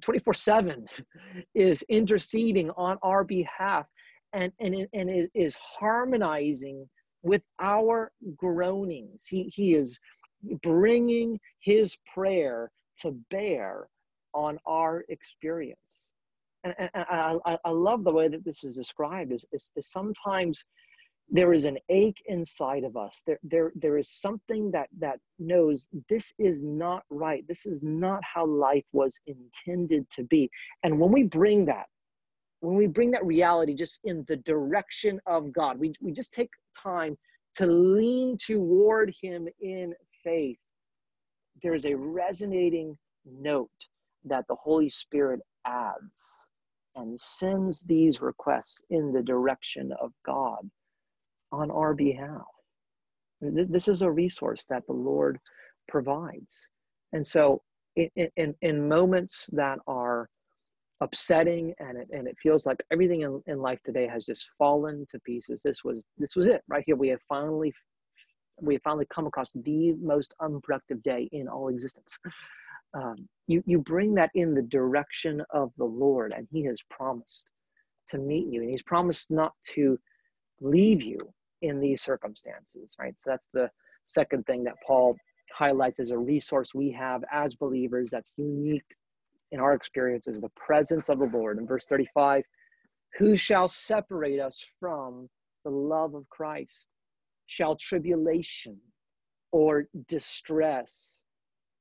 24 0.00 0.34
7, 0.34 0.86
is 1.54 1.82
interceding 1.88 2.70
on 2.70 2.98
our 3.02 3.24
behalf 3.24 3.86
and, 4.32 4.52
and, 4.60 4.86
and 4.92 5.28
is 5.34 5.56
harmonizing 5.56 6.88
with 7.22 7.42
our 7.60 8.12
groanings. 8.36 9.26
He, 9.26 9.44
he 9.54 9.74
is 9.74 9.98
bringing 10.62 11.38
his 11.60 11.96
prayer 12.12 12.70
to 12.98 13.12
bear 13.30 13.88
on 14.34 14.58
our 14.66 15.04
experience. 15.08 16.12
And, 16.64 16.74
and, 16.78 16.90
I, 16.94 17.58
I, 17.64 17.70
love 17.70 18.04
the 18.04 18.12
way 18.12 18.28
that 18.28 18.44
this 18.44 18.64
is 18.64 18.74
described 18.74 19.32
is, 19.32 19.44
is, 19.52 19.70
is 19.76 19.90
sometimes 19.90 20.64
there 21.30 21.52
is 21.52 21.64
an 21.64 21.78
ache 21.88 22.22
inside 22.26 22.84
of 22.84 22.96
us. 22.96 23.22
There 23.26 23.38
there 23.42 23.72
there 23.74 23.98
is 23.98 24.08
something 24.10 24.70
that 24.72 24.88
that 24.98 25.18
knows 25.38 25.88
this 26.08 26.32
is 26.38 26.62
not 26.62 27.02
right. 27.10 27.46
This 27.48 27.66
is 27.66 27.82
not 27.82 28.20
how 28.22 28.46
life 28.46 28.84
was 28.92 29.18
intended 29.26 30.08
to 30.10 30.24
be. 30.24 30.50
And 30.82 31.00
when 31.00 31.12
we 31.12 31.24
bring 31.24 31.64
that 31.66 31.86
when 32.64 32.76
we 32.76 32.86
bring 32.86 33.10
that 33.10 33.24
reality 33.24 33.74
just 33.74 34.00
in 34.04 34.24
the 34.26 34.36
direction 34.36 35.20
of 35.26 35.52
god 35.52 35.78
we, 35.78 35.92
we 36.00 36.12
just 36.12 36.32
take 36.32 36.50
time 36.76 37.16
to 37.54 37.66
lean 37.66 38.36
toward 38.36 39.14
him 39.22 39.46
in 39.60 39.94
faith 40.22 40.58
there 41.62 41.74
is 41.74 41.84
a 41.84 41.94
resonating 41.94 42.96
note 43.24 43.68
that 44.24 44.44
the 44.48 44.54
holy 44.54 44.88
spirit 44.88 45.40
adds 45.66 46.24
and 46.96 47.18
sends 47.20 47.82
these 47.82 48.22
requests 48.22 48.82
in 48.90 49.12
the 49.12 49.22
direction 49.22 49.92
of 50.00 50.12
god 50.24 50.68
on 51.52 51.70
our 51.70 51.94
behalf. 51.94 52.42
This, 53.40 53.68
this 53.68 53.88
is 53.88 54.02
a 54.02 54.10
resource 54.10 54.64
that 54.70 54.86
the 54.86 54.92
Lord 54.92 55.38
provides. 55.88 56.68
And 57.12 57.26
so, 57.26 57.62
in, 57.96 58.08
in, 58.36 58.54
in 58.62 58.88
moments 58.88 59.48
that 59.52 59.78
are 59.86 60.28
upsetting 61.00 61.74
and 61.78 61.98
it, 61.98 62.08
and 62.12 62.26
it 62.26 62.36
feels 62.42 62.66
like 62.66 62.78
everything 62.90 63.22
in, 63.22 63.42
in 63.46 63.60
life 63.60 63.78
today 63.84 64.06
has 64.06 64.24
just 64.24 64.48
fallen 64.58 65.06
to 65.10 65.20
pieces, 65.20 65.62
this 65.62 65.78
was 65.84 66.04
this 66.18 66.34
was 66.34 66.46
it 66.46 66.62
right 66.68 66.82
here. 66.86 66.96
We 66.96 67.08
have 67.08 67.20
finally 67.28 67.72
we 68.60 68.74
have 68.74 68.82
finally 68.82 69.06
come 69.12 69.26
across 69.26 69.52
the 69.52 69.92
most 70.00 70.34
unproductive 70.40 71.02
day 71.02 71.28
in 71.32 71.48
all 71.48 71.68
existence. 71.68 72.18
Um, 72.94 73.28
you 73.48 73.62
you 73.66 73.78
bring 73.78 74.14
that 74.14 74.30
in 74.34 74.54
the 74.54 74.62
direction 74.62 75.42
of 75.50 75.72
the 75.78 75.84
Lord, 75.84 76.32
and 76.36 76.46
He 76.50 76.64
has 76.64 76.80
promised 76.90 77.46
to 78.10 78.18
meet 78.18 78.46
you, 78.46 78.62
and 78.62 78.70
He's 78.70 78.82
promised 78.82 79.30
not 79.30 79.52
to 79.74 79.98
leave 80.60 81.02
you 81.02 81.18
in 81.62 81.80
these 81.80 82.02
circumstances, 82.02 82.94
right? 82.98 83.14
So 83.18 83.30
that's 83.30 83.48
the 83.52 83.70
second 84.06 84.44
thing 84.46 84.64
that 84.64 84.74
Paul 84.86 85.16
highlights 85.52 86.00
as 86.00 86.10
a 86.10 86.18
resource 86.18 86.74
we 86.74 86.90
have 86.92 87.22
as 87.32 87.54
believers 87.54 88.10
that's 88.10 88.34
unique 88.36 88.84
in 89.52 89.60
our 89.60 89.74
experience 89.74 90.26
is 90.26 90.40
the 90.40 90.50
presence 90.50 91.08
of 91.08 91.18
the 91.18 91.26
Lord. 91.26 91.58
In 91.58 91.66
verse 91.66 91.86
35, 91.86 92.42
who 93.18 93.36
shall 93.36 93.68
separate 93.68 94.40
us 94.40 94.64
from 94.80 95.28
the 95.64 95.70
love 95.70 96.14
of 96.14 96.28
Christ? 96.28 96.88
Shall 97.46 97.76
tribulation 97.76 98.78
or 99.52 99.86
distress 100.08 101.22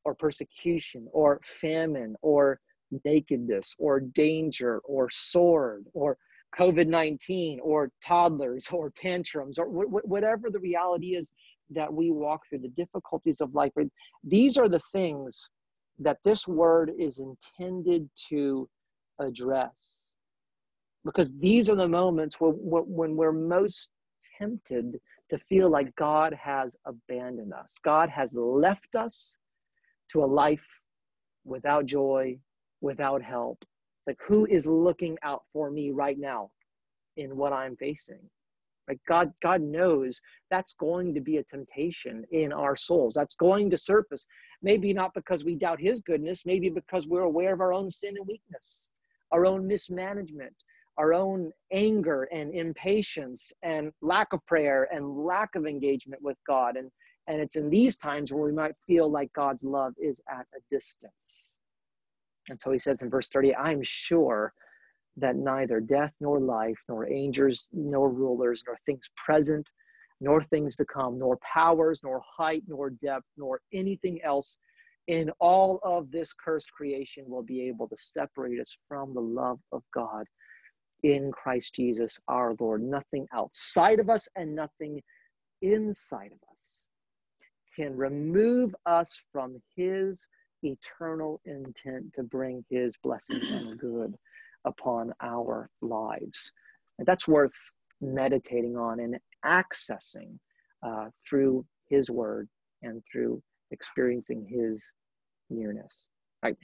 or 0.05 0.13
persecution 0.13 1.07
or 1.11 1.41
famine 1.45 2.15
or 2.21 2.59
nakedness 3.05 3.73
or 3.79 3.99
danger 3.99 4.79
or 4.79 5.09
sword 5.09 5.85
or 5.93 6.17
COVID 6.57 6.87
19 6.87 7.59
or 7.63 7.91
toddlers 8.05 8.67
or 8.71 8.91
tantrums 8.91 9.57
or 9.57 9.65
wh- 9.65 10.07
whatever 10.07 10.49
the 10.49 10.59
reality 10.59 11.15
is 11.15 11.31
that 11.69 11.91
we 11.91 12.11
walk 12.11 12.41
through, 12.47 12.59
the 12.59 12.67
difficulties 12.69 13.41
of 13.41 13.53
life. 13.55 13.71
These 14.23 14.57
are 14.57 14.69
the 14.69 14.81
things 14.91 15.49
that 15.99 16.17
this 16.23 16.47
word 16.47 16.91
is 16.97 17.19
intended 17.19 18.09
to 18.29 18.69
address. 19.19 20.11
Because 21.05 21.33
these 21.39 21.69
are 21.69 21.75
the 21.75 21.87
moments 21.87 22.39
where 22.39 22.51
when 22.51 23.15
we're 23.15 23.31
most 23.31 23.89
tempted 24.37 24.99
to 25.29 25.37
feel 25.37 25.69
like 25.69 25.95
God 25.95 26.33
has 26.33 26.75
abandoned 26.85 27.53
us. 27.53 27.75
God 27.83 28.09
has 28.09 28.33
left 28.35 28.95
us 28.95 29.37
to 30.11 30.23
a 30.23 30.25
life 30.25 30.65
without 31.45 31.85
joy, 31.85 32.37
without 32.81 33.21
help, 33.21 33.57
like 34.07 34.17
who 34.27 34.45
is 34.45 34.67
looking 34.67 35.17
out 35.23 35.43
for 35.51 35.71
me 35.71 35.91
right 35.91 36.19
now 36.19 36.49
in 37.17 37.35
what 37.37 37.53
i'm 37.53 37.75
facing? 37.75 38.19
Like 38.87 38.99
god 39.07 39.31
god 39.41 39.61
knows 39.61 40.19
that's 40.49 40.73
going 40.73 41.13
to 41.13 41.21
be 41.21 41.37
a 41.37 41.43
temptation 41.43 42.25
in 42.31 42.51
our 42.51 42.75
souls. 42.75 43.13
That's 43.15 43.35
going 43.35 43.69
to 43.69 43.77
surface. 43.77 44.25
Maybe 44.61 44.93
not 44.93 45.13
because 45.13 45.43
we 45.43 45.55
doubt 45.55 45.79
his 45.79 46.01
goodness 46.01 46.43
maybe 46.45 46.69
because 46.69 47.07
we're 47.07 47.21
aware 47.21 47.53
of 47.53 47.61
our 47.61 47.73
own 47.73 47.89
sin 47.89 48.15
and 48.17 48.27
weakness 48.27 48.89
our 49.31 49.45
own 49.45 49.67
mismanagement 49.67 50.53
our 50.97 51.13
own 51.13 51.51
anger 51.71 52.27
and 52.31 52.53
impatience 52.53 53.51
and 53.63 53.91
lack 54.01 54.31
of 54.31 54.45
prayer 54.45 54.87
and 54.93 55.25
lack 55.25 55.55
of 55.55 55.65
engagement 55.65 56.21
with 56.21 56.37
god. 56.47 56.75
And 56.77 56.91
and 57.27 57.39
it's 57.39 57.55
in 57.55 57.69
these 57.69 57.97
times 57.97 58.31
where 58.31 58.43
we 58.43 58.51
might 58.51 58.75
feel 58.85 59.09
like 59.09 59.31
god's 59.33 59.63
love 59.63 59.93
is 59.97 60.21
at 60.29 60.45
a 60.55 60.59
distance 60.69 61.55
and 62.49 62.59
so 62.59 62.71
he 62.71 62.79
says 62.79 63.01
in 63.01 63.09
verse 63.09 63.29
30, 63.29 63.55
I'm 63.55 63.81
sure 63.83 64.53
that 65.17 65.35
neither 65.35 65.79
death 65.79 66.13
nor 66.19 66.39
life, 66.39 66.77
nor 66.89 67.07
angels, 67.09 67.67
nor 67.71 68.09
rulers, 68.09 68.63
nor 68.65 68.77
things 68.85 69.09
present, 69.15 69.69
nor 70.19 70.41
things 70.41 70.75
to 70.77 70.85
come, 70.85 71.19
nor 71.19 71.37
powers, 71.37 72.01
nor 72.03 72.21
height, 72.37 72.63
nor 72.67 72.89
depth, 72.89 73.27
nor 73.37 73.61
anything 73.73 74.21
else 74.23 74.57
in 75.07 75.29
all 75.39 75.79
of 75.83 76.09
this 76.11 76.33
cursed 76.33 76.71
creation 76.71 77.25
will 77.27 77.43
be 77.43 77.67
able 77.67 77.87
to 77.87 77.95
separate 77.97 78.59
us 78.59 78.75
from 78.87 79.13
the 79.13 79.21
love 79.21 79.59
of 79.71 79.83
God 79.93 80.25
in 81.03 81.31
Christ 81.31 81.75
Jesus 81.75 82.17
our 82.27 82.55
Lord. 82.59 82.81
Nothing 82.81 83.27
outside 83.33 83.99
of 83.99 84.09
us 84.09 84.27
and 84.35 84.55
nothing 84.55 85.01
inside 85.61 86.31
of 86.31 86.39
us 86.51 86.89
can 87.75 87.95
remove 87.95 88.73
us 88.85 89.19
from 89.31 89.61
his 89.75 90.25
eternal 90.63 91.41
intent 91.45 92.13
to 92.13 92.23
bring 92.23 92.63
his 92.69 92.95
blessing 93.03 93.41
and 93.51 93.77
good 93.79 94.15
upon 94.65 95.11
our 95.21 95.69
lives. 95.81 96.51
And 96.99 97.07
that's 97.07 97.27
worth 97.27 97.55
meditating 98.01 98.77
on 98.77 98.99
and 98.99 99.17
accessing 99.45 100.37
uh, 100.85 101.07
through 101.27 101.65
his 101.87 102.09
word 102.09 102.47
and 102.81 103.01
through 103.11 103.41
experiencing 103.71 104.45
his 104.49 104.91
nearness. 105.49 106.07
Right. 106.43 106.57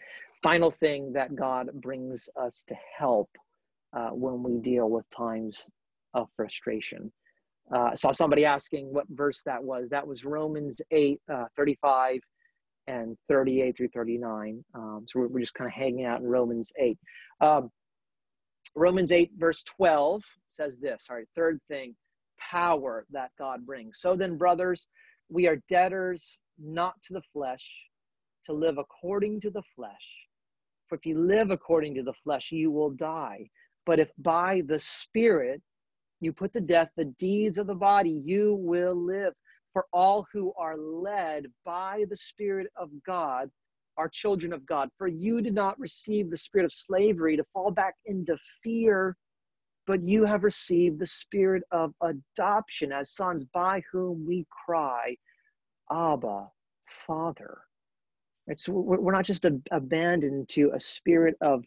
Final 0.44 0.72
thing 0.72 1.14
that 1.14 1.36
God 1.36 1.70
brings 1.74 2.28
us 2.36 2.64
to 2.68 2.76
help 2.98 3.30
uh, 3.94 4.10
when 4.10 4.44
we 4.44 4.58
deal 4.58 4.90
with 4.90 5.10
times 5.10 5.66
of 6.14 6.28
frustration. 6.36 7.12
Uh, 7.74 7.90
I 7.92 7.96
saw 7.96 8.12
somebody 8.12 8.46
asking 8.46 8.92
what 8.92 9.06
verse 9.10 9.42
that 9.46 9.64
was. 9.64 9.90
That 9.90 10.06
was 10.06 10.26
Romans 10.26 10.78
8 10.92 11.20
uh, 11.32 11.46
35 11.56 12.20
and 12.90 13.16
38 13.28 13.78
through 13.78 13.90
39. 13.90 14.64
Um, 14.74 15.06
so 15.08 15.28
we're, 15.30 15.40
just 15.40 15.54
kind 15.54 15.68
of 15.68 15.74
hanging 15.74 16.06
out 16.06 16.22
in 16.22 16.28
Romans 16.28 16.72
8. 16.78 16.98
Um, 17.40 17.70
Romans 18.76 19.12
8, 19.12 19.32
verse 19.38 19.64
12 19.64 20.24
says 20.48 20.78
this. 20.80 21.06
All 21.10 21.18
right, 21.18 21.28
third 21.36 21.60
thing, 21.68 21.96
power 22.40 23.06
that 23.12 23.30
God 23.38 23.66
brings. 23.66 24.00
So 24.00 24.16
then, 24.16 24.38
brothers, 24.38 24.88
we 25.30 25.48
are 25.48 25.62
debtors 25.70 26.38
not 26.58 26.96
to 27.04 27.14
the 27.14 27.22
flesh, 27.32 27.64
to 28.46 28.54
live 28.54 28.80
according 28.80 29.40
to 29.42 29.52
the 29.52 29.64
flesh. 29.76 29.94
For 30.88 30.96
if 30.96 31.06
you 31.06 31.20
live 31.20 31.52
according 31.52 31.94
to 31.96 32.04
the 32.04 32.14
flesh, 32.24 32.52
you 32.52 32.72
will 32.72 32.90
die. 32.90 33.48
But 33.86 34.00
if 34.00 34.10
by 34.18 34.64
the 34.66 34.80
Spirit 34.80 35.62
you 36.22 36.34
put 36.34 36.54
to 36.54 36.60
death 36.60 36.90
the 36.98 37.06
deeds 37.06 37.60
of 37.60 37.68
the 37.68 37.76
body, 37.76 38.22
you 38.26 38.56
will 38.56 38.96
live. 38.96 39.34
For 39.80 39.86
all 39.94 40.28
who 40.34 40.52
are 40.58 40.76
led 40.76 41.46
by 41.64 42.04
the 42.10 42.16
Spirit 42.18 42.68
of 42.76 42.90
God 43.08 43.50
are 43.96 44.10
children 44.10 44.52
of 44.52 44.66
God. 44.66 44.90
For 44.98 45.08
you 45.08 45.40
did 45.40 45.54
not 45.54 45.80
receive 45.80 46.30
the 46.30 46.36
spirit 46.36 46.66
of 46.66 46.74
slavery 46.74 47.38
to 47.38 47.46
fall 47.54 47.72
back 47.72 47.94
into 48.06 48.38
fear, 48.62 49.16
but 49.88 50.04
you 50.04 50.26
have 50.26 50.44
received 50.44 51.00
the 51.00 51.06
spirit 51.06 51.64
of 51.72 51.94
adoption 52.02 52.92
as 52.92 53.14
sons, 53.14 53.46
by 53.54 53.82
whom 53.90 54.28
we 54.28 54.46
cry, 54.66 55.16
Abba, 55.90 56.50
Father. 57.08 57.60
So 58.56 58.74
we're 58.74 59.14
not 59.14 59.24
just 59.24 59.46
abandoned 59.72 60.50
to 60.50 60.72
a 60.74 60.80
spirit 60.82 61.36
of 61.40 61.64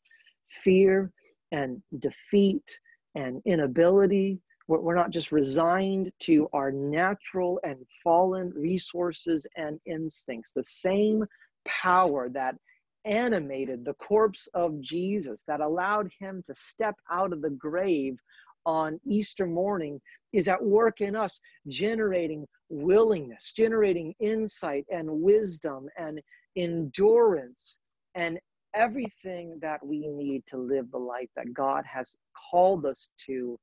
fear 0.49 1.11
and 1.51 1.83
defeat 1.99 2.79
and 3.15 3.41
inability. 3.47 4.39
We're 4.69 4.95
not 4.95 5.11
just 5.11 5.33
resigned 5.33 6.13
to 6.21 6.49
our 6.53 6.71
natural 6.71 7.61
and 7.65 7.79
fallen 8.03 8.51
resources 8.51 9.47
and 9.57 9.81
instincts. 9.87 10.53
The 10.55 10.63
same 10.63 11.25
power 11.65 12.29
that 12.31 12.57
animated 13.05 13.85
the 13.85 13.95
corpse 13.95 14.49
of 14.55 14.81
Jesus, 14.81 15.45
that 15.45 15.61
allowed 15.61 16.11
him 16.19 16.43
to 16.47 16.55
step 16.55 16.95
out 17.11 17.33
of 17.33 17.43
the 17.43 17.51
grave 17.51 18.17
on 18.65 19.01
Easter 19.05 19.47
morning, 19.47 20.01
is 20.33 20.47
at 20.49 20.63
work 20.63 21.01
in 21.01 21.17
us, 21.17 21.41
generating 21.67 22.47
willingness, 22.69 23.53
generating 23.53 24.15
insight 24.21 24.87
and 24.91 25.11
wisdom 25.11 25.89
and 25.99 26.21
endurance 26.57 27.79
and 28.15 28.39
everything 28.75 29.59
that 29.61 29.85
we 29.85 30.07
need 30.07 30.43
to 30.47 30.57
live 30.57 30.91
the 30.91 30.99
life 30.99 31.29
that 31.37 31.53
God 31.53 31.85
has 31.85 32.15
called 32.51 32.87
us 32.87 33.09
to, 33.27 33.59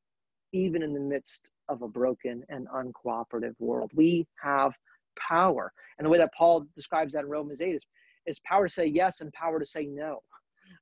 even 0.51 0.83
in 0.83 0.93
the 0.93 0.99
midst 0.99 1.49
of 1.67 1.81
a 1.81 1.88
broken 1.88 2.43
and 2.49 2.67
uncooperative 2.67 3.55
world. 3.59 3.91
We 3.93 4.27
have 4.41 4.73
power. 5.17 5.71
And 5.97 6.05
the 6.05 6.09
way 6.09 6.17
that 6.17 6.33
Paul 6.38 6.65
describes 6.75 7.13
that 7.13 7.23
in 7.23 7.29
Romans 7.29 7.62
8 7.62 7.75
is, 7.75 7.85
is 8.25 8.39
power 8.41 8.67
to 8.67 8.73
say 8.73 8.85
yes 8.85 9.21
and 9.21 9.31
power 9.33 9.59
to 9.59 9.65
say 9.65 9.85
no. 9.85 10.19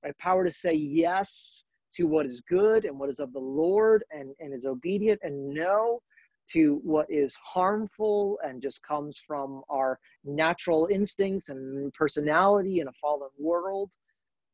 Right? 0.03 0.17
Power 0.17 0.43
to 0.43 0.51
say 0.51 0.73
yes 0.73 1.63
to 1.93 2.03
what 2.03 2.25
is 2.25 2.41
good 2.41 2.85
and 2.85 2.97
what 2.99 3.09
is 3.09 3.19
of 3.19 3.33
the 3.33 3.39
Lord 3.39 4.03
and, 4.11 4.33
and 4.39 4.53
is 4.53 4.65
obedient, 4.65 5.19
and 5.23 5.49
no 5.49 6.01
to 6.47 6.79
what 6.83 7.05
is 7.09 7.35
harmful 7.43 8.39
and 8.43 8.61
just 8.61 8.81
comes 8.81 9.21
from 9.25 9.61
our 9.69 9.99
natural 10.23 10.87
instincts 10.91 11.49
and 11.49 11.93
personality 11.93 12.79
in 12.79 12.87
a 12.87 12.93
fallen 13.01 13.29
world 13.37 13.91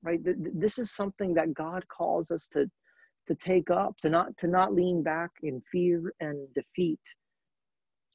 right 0.02 0.19
this 0.23 0.80
is 0.80 0.91
something 0.91 1.34
that 1.34 1.54
god 1.54 1.88
calls 1.88 2.32
us 2.32 2.47
to 2.47 2.69
to 3.28 3.36
take 3.36 3.70
up 3.70 3.98
to 4.00 4.10
not 4.10 4.36
to 4.38 4.48
not 4.48 4.74
lean 4.74 5.02
back 5.02 5.32
in 5.44 5.62
fear 5.72 6.14
and 6.20 6.48
defeat 6.54 7.00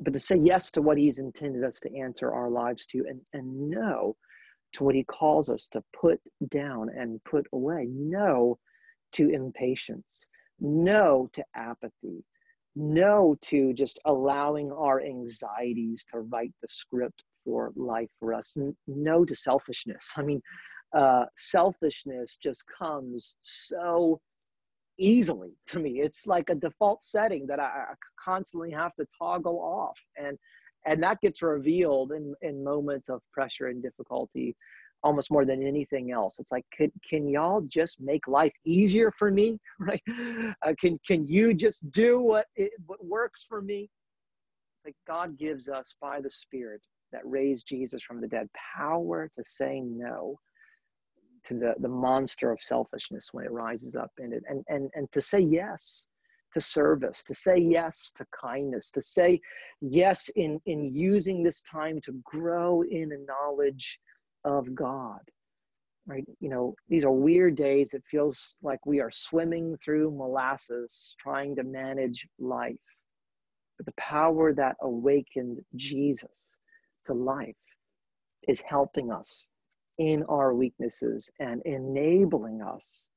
but 0.00 0.12
to 0.12 0.18
say 0.18 0.36
yes 0.36 0.70
to 0.70 0.82
what 0.82 0.98
he's 0.98 1.18
intended 1.18 1.64
us 1.64 1.80
to 1.80 1.96
answer 1.96 2.32
our 2.32 2.50
lives 2.50 2.86
to 2.86 3.04
and 3.08 3.20
and 3.32 3.70
no 3.70 4.16
to 4.74 4.84
what 4.84 4.94
he 4.94 5.04
calls 5.04 5.48
us 5.48 5.68
to 5.68 5.82
put 5.98 6.20
down 6.48 6.90
and 6.90 7.22
put 7.24 7.46
away. 7.52 7.86
No 7.90 8.58
to 9.12 9.28
impatience. 9.30 10.28
No 10.60 11.28
to 11.32 11.44
apathy. 11.54 12.24
No 12.76 13.36
to 13.42 13.72
just 13.72 13.98
allowing 14.04 14.70
our 14.72 15.00
anxieties 15.00 16.04
to 16.12 16.20
write 16.20 16.52
the 16.60 16.68
script 16.68 17.24
for 17.44 17.72
life 17.76 18.10
for 18.20 18.34
us. 18.34 18.56
No 18.86 19.24
to 19.24 19.34
selfishness. 19.34 20.12
I 20.16 20.22
mean 20.22 20.42
uh, 20.96 21.26
selfishness 21.36 22.38
just 22.42 22.64
comes 22.78 23.36
so 23.42 24.20
easily 24.98 25.56
to 25.66 25.78
me 25.78 26.00
it's 26.00 26.26
like 26.26 26.50
a 26.50 26.54
default 26.54 27.02
setting 27.02 27.46
that 27.46 27.60
I, 27.60 27.64
I 27.64 27.94
constantly 28.22 28.70
have 28.72 28.94
to 28.96 29.06
toggle 29.18 29.58
off 29.60 29.98
and 30.16 30.38
and 30.86 31.02
that 31.02 31.20
gets 31.20 31.42
revealed 31.42 32.12
in 32.12 32.34
in 32.42 32.62
moments 32.64 33.08
of 33.08 33.20
pressure 33.32 33.68
and 33.68 33.82
difficulty 33.82 34.56
almost 35.02 35.30
more 35.30 35.44
than 35.44 35.62
anything 35.62 36.10
else. 36.12 36.38
It's 36.38 36.52
like, 36.52 36.64
can, 36.76 36.90
can 37.08 37.28
y'all 37.28 37.60
just 37.62 38.00
make 38.00 38.26
life 38.26 38.52
easier 38.64 39.12
for 39.18 39.30
me? 39.30 39.58
Right? 39.80 40.02
Uh, 40.66 40.74
can, 40.78 40.98
can 41.06 41.24
you 41.26 41.54
just 41.54 41.88
do 41.92 42.20
what, 42.20 42.46
it, 42.56 42.72
what 42.86 43.04
works 43.04 43.46
for 43.48 43.62
me? 43.62 43.88
It's 44.76 44.86
like 44.86 44.96
God 45.06 45.38
gives 45.38 45.68
us 45.68 45.94
by 46.00 46.20
the 46.20 46.30
Spirit 46.30 46.82
that 47.12 47.22
raised 47.24 47.66
Jesus 47.66 48.02
from 48.02 48.20
the 48.20 48.26
dead 48.26 48.48
power 48.76 49.30
to 49.36 49.44
say 49.44 49.80
no 49.80 50.38
to 51.48 51.54
the, 51.54 51.74
the 51.80 51.88
monster 51.88 52.52
of 52.52 52.60
selfishness 52.60 53.30
when 53.32 53.44
it 53.44 53.50
rises 53.50 53.96
up 53.96 54.12
in 54.18 54.32
it 54.32 54.42
and, 54.48 54.62
and, 54.68 54.90
and 54.94 55.10
to 55.12 55.20
say 55.20 55.40
yes 55.40 56.06
to 56.52 56.60
service, 56.60 57.24
to 57.24 57.34
say 57.34 57.58
yes 57.58 58.12
to 58.16 58.24
kindness, 58.38 58.90
to 58.90 59.02
say 59.02 59.40
yes 59.80 60.30
in, 60.36 60.60
in 60.66 60.94
using 60.94 61.42
this 61.42 61.60
time 61.62 62.00
to 62.02 62.12
grow 62.24 62.82
in 62.82 63.12
a 63.12 63.26
knowledge 63.26 63.98
of 64.44 64.74
God. 64.74 65.20
Right? 66.06 66.24
You 66.40 66.48
know, 66.48 66.74
these 66.88 67.04
are 67.04 67.12
weird 67.12 67.54
days. 67.54 67.92
It 67.92 68.02
feels 68.10 68.56
like 68.62 68.84
we 68.86 69.00
are 69.00 69.10
swimming 69.10 69.76
through 69.84 70.10
molasses 70.10 71.14
trying 71.20 71.54
to 71.56 71.64
manage 71.64 72.26
life. 72.38 72.76
But 73.76 73.86
the 73.86 73.92
power 73.98 74.54
that 74.54 74.76
awakened 74.80 75.58
Jesus 75.76 76.56
to 77.06 77.12
life 77.12 77.54
is 78.48 78.62
helping 78.66 79.12
us 79.12 79.46
in 79.98 80.22
our 80.28 80.54
weaknesses 80.54 81.30
and 81.40 81.62
enabling 81.64 82.62
us 82.62 83.08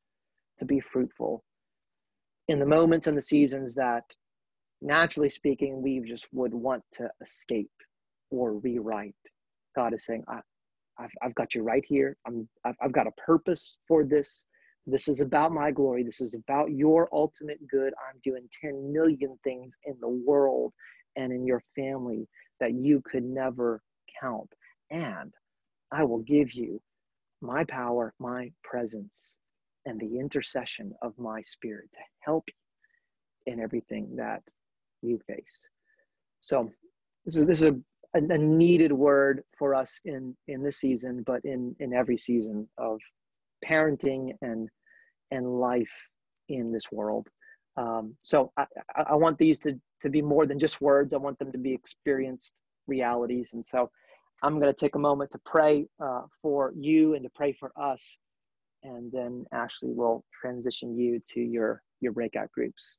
to 0.59 0.65
be 0.65 0.79
fruitful 0.79 1.43
in 2.47 2.59
the 2.59 2.65
moments 2.65 3.07
and 3.07 3.17
the 3.17 3.21
seasons 3.21 3.75
that 3.75 4.03
naturally 4.81 5.29
speaking 5.29 5.81
we 5.81 6.01
just 6.01 6.27
would 6.31 6.53
want 6.53 6.83
to 6.91 7.09
escape 7.21 7.71
or 8.31 8.57
rewrite 8.59 9.15
god 9.75 9.93
is 9.93 10.05
saying 10.05 10.23
I've, 11.01 11.11
I've 11.21 11.35
got 11.35 11.55
you 11.55 11.63
right 11.63 11.83
here. 11.87 12.17
I'm, 12.25 12.47
I've, 12.65 12.75
I've 12.81 12.91
got 12.91 13.07
a 13.07 13.11
purpose 13.11 13.77
for 13.87 14.03
this. 14.03 14.45
This 14.87 15.07
is 15.07 15.19
about 15.19 15.51
my 15.51 15.71
glory. 15.71 16.03
This 16.03 16.21
is 16.21 16.35
about 16.35 16.71
your 16.71 17.09
ultimate 17.11 17.59
good. 17.67 17.93
I'm 18.09 18.19
doing 18.23 18.47
10 18.61 18.91
million 18.91 19.37
things 19.43 19.75
in 19.85 19.95
the 20.01 20.09
world 20.09 20.73
and 21.15 21.31
in 21.31 21.45
your 21.45 21.61
family 21.75 22.27
that 22.59 22.73
you 22.73 23.01
could 23.05 23.23
never 23.23 23.81
count. 24.19 24.49
And 24.89 25.33
I 25.91 26.03
will 26.03 26.19
give 26.19 26.53
you 26.53 26.81
my 27.41 27.63
power, 27.65 28.13
my 28.19 28.51
presence, 28.63 29.35
and 29.85 29.99
the 29.99 30.19
intercession 30.19 30.93
of 31.01 31.17
my 31.17 31.41
spirit 31.41 31.89
to 31.93 31.99
help 32.19 32.47
in 33.47 33.59
everything 33.59 34.15
that 34.15 34.41
you 35.01 35.19
face. 35.27 35.69
So 36.41 36.71
this 37.25 37.35
is 37.35 37.45
this 37.45 37.61
is 37.61 37.67
a 37.67 37.75
a, 38.13 38.19
a, 38.19 38.37
needed 38.37 38.91
word 38.91 39.43
for 39.57 39.73
us 39.73 39.99
in 40.05 40.35
in 40.47 40.61
this 40.63 40.77
season, 40.77 41.23
but 41.25 41.41
in 41.45 41.75
in 41.79 41.93
every 41.93 42.17
season 42.17 42.67
of 42.77 42.99
parenting 43.65 44.31
and 44.41 44.69
and 45.31 45.59
life 45.59 45.91
in 46.49 46.71
this 46.71 46.91
world. 46.91 47.27
Um, 47.77 48.15
so 48.21 48.51
I, 48.57 48.65
I 49.11 49.15
want 49.15 49.37
these 49.37 49.59
to 49.59 49.79
to 50.01 50.09
be 50.09 50.21
more 50.21 50.45
than 50.45 50.59
just 50.59 50.81
words. 50.81 51.13
I 51.13 51.17
want 51.17 51.39
them 51.39 51.51
to 51.51 51.57
be 51.57 51.73
experienced 51.73 52.51
realities. 52.87 53.53
And 53.53 53.65
so 53.65 53.89
I'm 54.43 54.59
going 54.59 54.73
to 54.73 54.79
take 54.79 54.95
a 54.95 54.99
moment 54.99 55.31
to 55.31 55.39
pray 55.45 55.85
uh, 56.03 56.23
for 56.41 56.73
you 56.75 57.13
and 57.13 57.23
to 57.23 57.29
pray 57.35 57.53
for 57.53 57.71
us, 57.79 58.17
and 58.83 59.11
then 59.11 59.45
Ashley 59.53 59.91
will 59.93 60.23
transition 60.33 60.97
you 60.97 61.21
to 61.29 61.39
your 61.39 61.83
your 61.99 62.11
breakout 62.11 62.51
groups. 62.51 62.97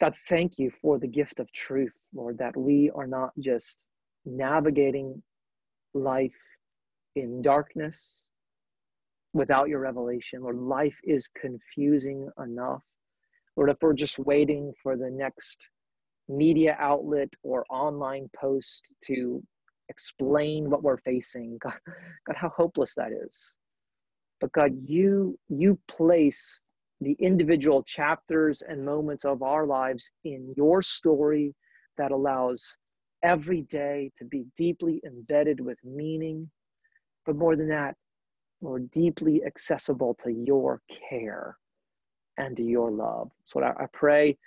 God, 0.00 0.14
thank 0.28 0.58
you 0.58 0.72
for 0.82 0.98
the 0.98 1.06
gift 1.06 1.40
of 1.40 1.52
truth, 1.52 1.94
Lord, 2.14 2.38
that 2.38 2.56
we 2.56 2.90
are 2.94 3.06
not 3.06 3.30
just 3.38 3.84
navigating 4.24 5.22
life 5.94 6.32
in 7.16 7.42
darkness 7.42 8.22
without 9.32 9.68
your 9.68 9.80
revelation. 9.80 10.42
Lord, 10.42 10.56
life 10.56 10.96
is 11.04 11.28
confusing 11.40 12.28
enough. 12.42 12.82
Lord, 13.56 13.70
if 13.70 13.76
we're 13.80 13.92
just 13.92 14.18
waiting 14.18 14.72
for 14.82 14.96
the 14.96 15.10
next 15.10 15.68
media 16.28 16.76
outlet 16.80 17.28
or 17.42 17.66
online 17.70 18.28
post 18.34 18.94
to 19.04 19.42
explain 19.90 20.70
what 20.70 20.82
we're 20.82 20.96
facing, 20.98 21.58
God, 21.60 21.74
God, 22.26 22.36
how 22.36 22.48
hopeless 22.48 22.94
that 22.96 23.12
is. 23.12 23.54
But 24.40 24.52
God, 24.52 24.72
you 24.74 25.38
you 25.48 25.78
place 25.88 26.60
the 27.02 27.16
individual 27.18 27.82
chapters 27.82 28.62
and 28.66 28.84
moments 28.84 29.24
of 29.24 29.42
our 29.42 29.66
lives 29.66 30.10
in 30.24 30.54
your 30.56 30.82
story 30.82 31.54
that 31.98 32.12
allows 32.12 32.76
every 33.22 33.62
day 33.62 34.10
to 34.16 34.24
be 34.24 34.44
deeply 34.56 35.00
embedded 35.04 35.60
with 35.60 35.78
meaning, 35.84 36.50
but 37.26 37.36
more 37.36 37.56
than 37.56 37.68
that, 37.68 37.94
more 38.62 38.78
deeply 38.78 39.42
accessible 39.44 40.14
to 40.22 40.30
your 40.30 40.80
care 41.08 41.56
and 42.38 42.56
to 42.56 42.62
your 42.62 42.90
love. 42.90 43.30
So 43.44 43.62
I, 43.62 43.70
I 43.70 43.86
pray 43.92 44.38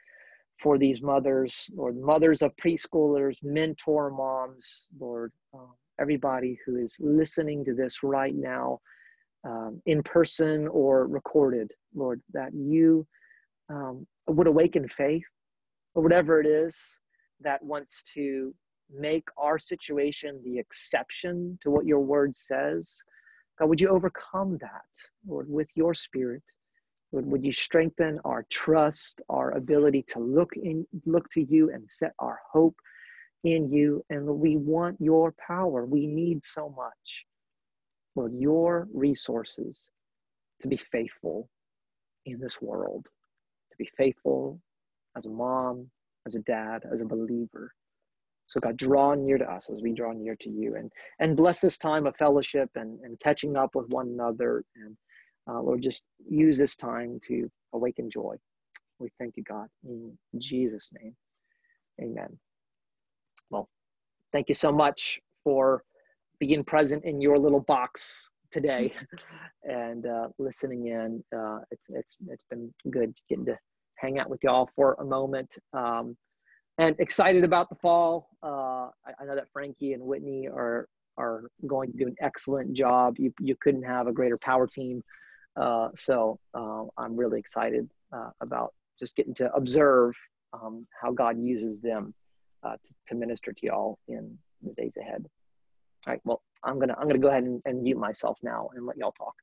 for 0.60 0.78
these 0.78 1.02
mothers, 1.02 1.70
Lord, 1.76 1.98
mothers 1.98 2.42
of 2.42 2.56
preschoolers, 2.56 3.44
mentor 3.44 4.12
moms, 4.12 4.88
Lord, 5.00 5.32
uh, 5.54 5.72
everybody 6.00 6.58
who 6.66 6.78
is 6.78 6.96
listening 7.00 7.66
to 7.66 7.74
this 7.74 8.04
right 8.04 8.36
now 8.36 8.80
um, 9.44 9.82
in 9.86 10.02
person 10.04 10.68
or 10.70 11.08
recorded, 11.08 11.72
Lord, 11.94 12.22
that 12.34 12.54
you 12.54 13.06
um, 13.70 14.08
would 14.28 14.48
awaken 14.48 14.88
faith 14.88 15.24
or 15.96 16.04
whatever 16.04 16.40
it 16.40 16.48
is 16.48 16.78
that 17.42 17.64
wants 17.64 18.04
to 18.14 18.54
make 18.90 19.28
our 19.38 19.60
situation 19.60 20.42
the 20.44 20.58
exception 20.60 21.58
to 21.62 21.70
what 21.70 21.86
your 21.86 22.00
word 22.00 22.36
says. 22.36 23.02
God, 23.60 23.70
would 23.70 23.82
you 23.82 23.90
overcome 23.90 24.58
that, 24.62 25.10
Lord, 25.28 25.48
with 25.50 25.68
your 25.76 25.94
spirit? 25.94 26.44
Lord, 27.14 27.28
would 27.28 27.46
you 27.46 27.52
strengthen 27.52 28.20
our 28.26 28.44
trust, 28.50 29.22
our 29.30 29.52
ability 29.52 30.04
to 30.10 30.20
look 30.20 30.58
in, 30.58 30.86
look 31.06 31.30
to 31.30 31.44
you 31.44 31.72
and 31.72 31.86
set 31.90 32.14
our 32.18 32.40
hope 32.52 32.76
in 33.44 33.72
you? 33.72 34.04
And 34.10 34.26
we 34.26 34.58
want 34.58 35.00
your 35.00 35.34
power. 35.34 35.86
We 35.86 36.08
need 36.08 36.44
so 36.44 36.70
much. 36.76 37.26
Lord, 38.16 38.34
your 38.34 38.88
resources 38.92 39.86
to 40.62 40.68
be 40.68 40.76
faithful 40.78 41.50
in 42.26 42.40
this 42.40 42.60
world, 42.62 43.06
to 43.06 43.78
be 43.78 43.90
faithful 43.96 44.60
as 45.16 45.26
a 45.26 45.30
mom, 45.30 45.92
as 46.26 46.34
a 46.34 46.40
dad, 46.40 46.84
as 46.92 47.02
a 47.02 47.06
believer. 47.06 47.72
So 48.48 48.60
God, 48.60 48.76
draw 48.76 49.14
near 49.14 49.38
to 49.38 49.46
us 49.46 49.70
as 49.70 49.82
we 49.84 49.94
draw 49.94 50.14
near 50.14 50.36
to 50.38 50.50
you 50.50 50.76
and, 50.76 50.92
and 51.20 51.38
bless 51.38 51.60
this 51.60 51.78
time 51.78 52.08
of 52.08 52.16
fellowship 52.18 52.70
and, 52.76 53.00
and 53.02 53.20
catching 53.20 53.56
up 53.56 53.76
with 53.76 53.88
one 53.90 54.08
another. 54.08 54.64
And 54.76 54.98
uh, 55.48 55.62
Lord, 55.62 55.82
just 55.82 56.04
use 56.30 56.58
this 56.58 56.76
time 56.76 57.20
to 57.28 57.50
awaken 57.74 58.10
joy. 58.10 58.36
We 59.00 59.10
thank 59.20 59.36
you, 59.38 59.44
God, 59.44 59.68
in 59.84 60.18
Jesus' 60.38 60.92
name. 61.00 61.16
Amen. 62.02 62.38
Well, 63.50 63.68
thank 64.32 64.48
you 64.50 64.56
so 64.56 64.72
much 64.72 65.20
for 65.44 65.84
being 66.40 66.64
present 66.64 67.04
in 67.06 67.22
your 67.22 67.38
little 67.38 67.60
box 67.60 68.30
today 68.52 68.94
and 69.64 70.06
uh, 70.06 70.28
listening 70.38 70.88
in. 70.88 71.24
Uh, 71.36 71.60
it's 71.72 71.88
it's 71.90 72.18
it's 72.30 72.44
been 72.50 72.74
good 72.90 73.14
getting 73.30 73.46
to 73.46 73.58
hang 73.98 74.20
out 74.20 74.30
with 74.30 74.44
y'all 74.44 74.70
for 74.76 74.96
a 75.00 75.06
moment. 75.06 75.56
Um, 75.74 76.16
and 76.78 76.96
excited 77.00 77.44
about 77.44 77.70
the 77.70 77.76
fall. 77.76 78.30
Uh, 78.42 78.90
I, 79.06 79.14
I, 79.22 79.26
know 79.26 79.36
that 79.36 79.48
Frankie 79.54 79.94
and 79.94 80.02
Whitney 80.02 80.48
are 80.48 80.88
are 81.18 81.44
going 81.68 81.92
to 81.92 81.98
do 81.98 82.08
an 82.08 82.16
excellent 82.22 82.74
job. 82.74 83.16
You 83.20 83.34
you 83.40 83.56
couldn't 83.62 83.84
have 83.84 84.08
a 84.08 84.14
greater 84.14 84.38
power 84.38 84.68
team. 84.68 85.04
Uh, 85.56 85.90
so 85.96 86.40
uh, 86.54 86.84
I'm 86.98 87.16
really 87.16 87.40
excited 87.40 87.90
uh, 88.12 88.32
about 88.42 88.74
just 89.00 89.16
getting 89.16 89.34
to 89.36 89.54
observe 89.54 90.14
um, 90.54 90.88
how 91.00 91.12
God 91.12 91.40
uses 91.40 91.80
them 91.80 92.14
uh, 92.64 92.74
to, 92.84 92.94
to 93.08 93.16
minister 93.16 93.52
to 93.54 93.66
y'all 93.66 94.00
in 94.08 94.38
the 94.62 94.74
days 94.74 94.98
ahead. 94.98 95.26
All 96.06 96.14
right. 96.14 96.22
Well, 96.24 96.42
I'm 96.64 96.80
gonna 96.80 96.96
I'm 96.98 97.08
gonna 97.08 97.20
go 97.20 97.30
ahead 97.30 97.44
and, 97.44 97.62
and 97.66 97.84
mute 97.84 97.98
myself 97.98 98.38
now 98.42 98.70
and 98.76 98.86
let 98.86 98.98
y'all 98.98 99.12
talk. 99.12 99.34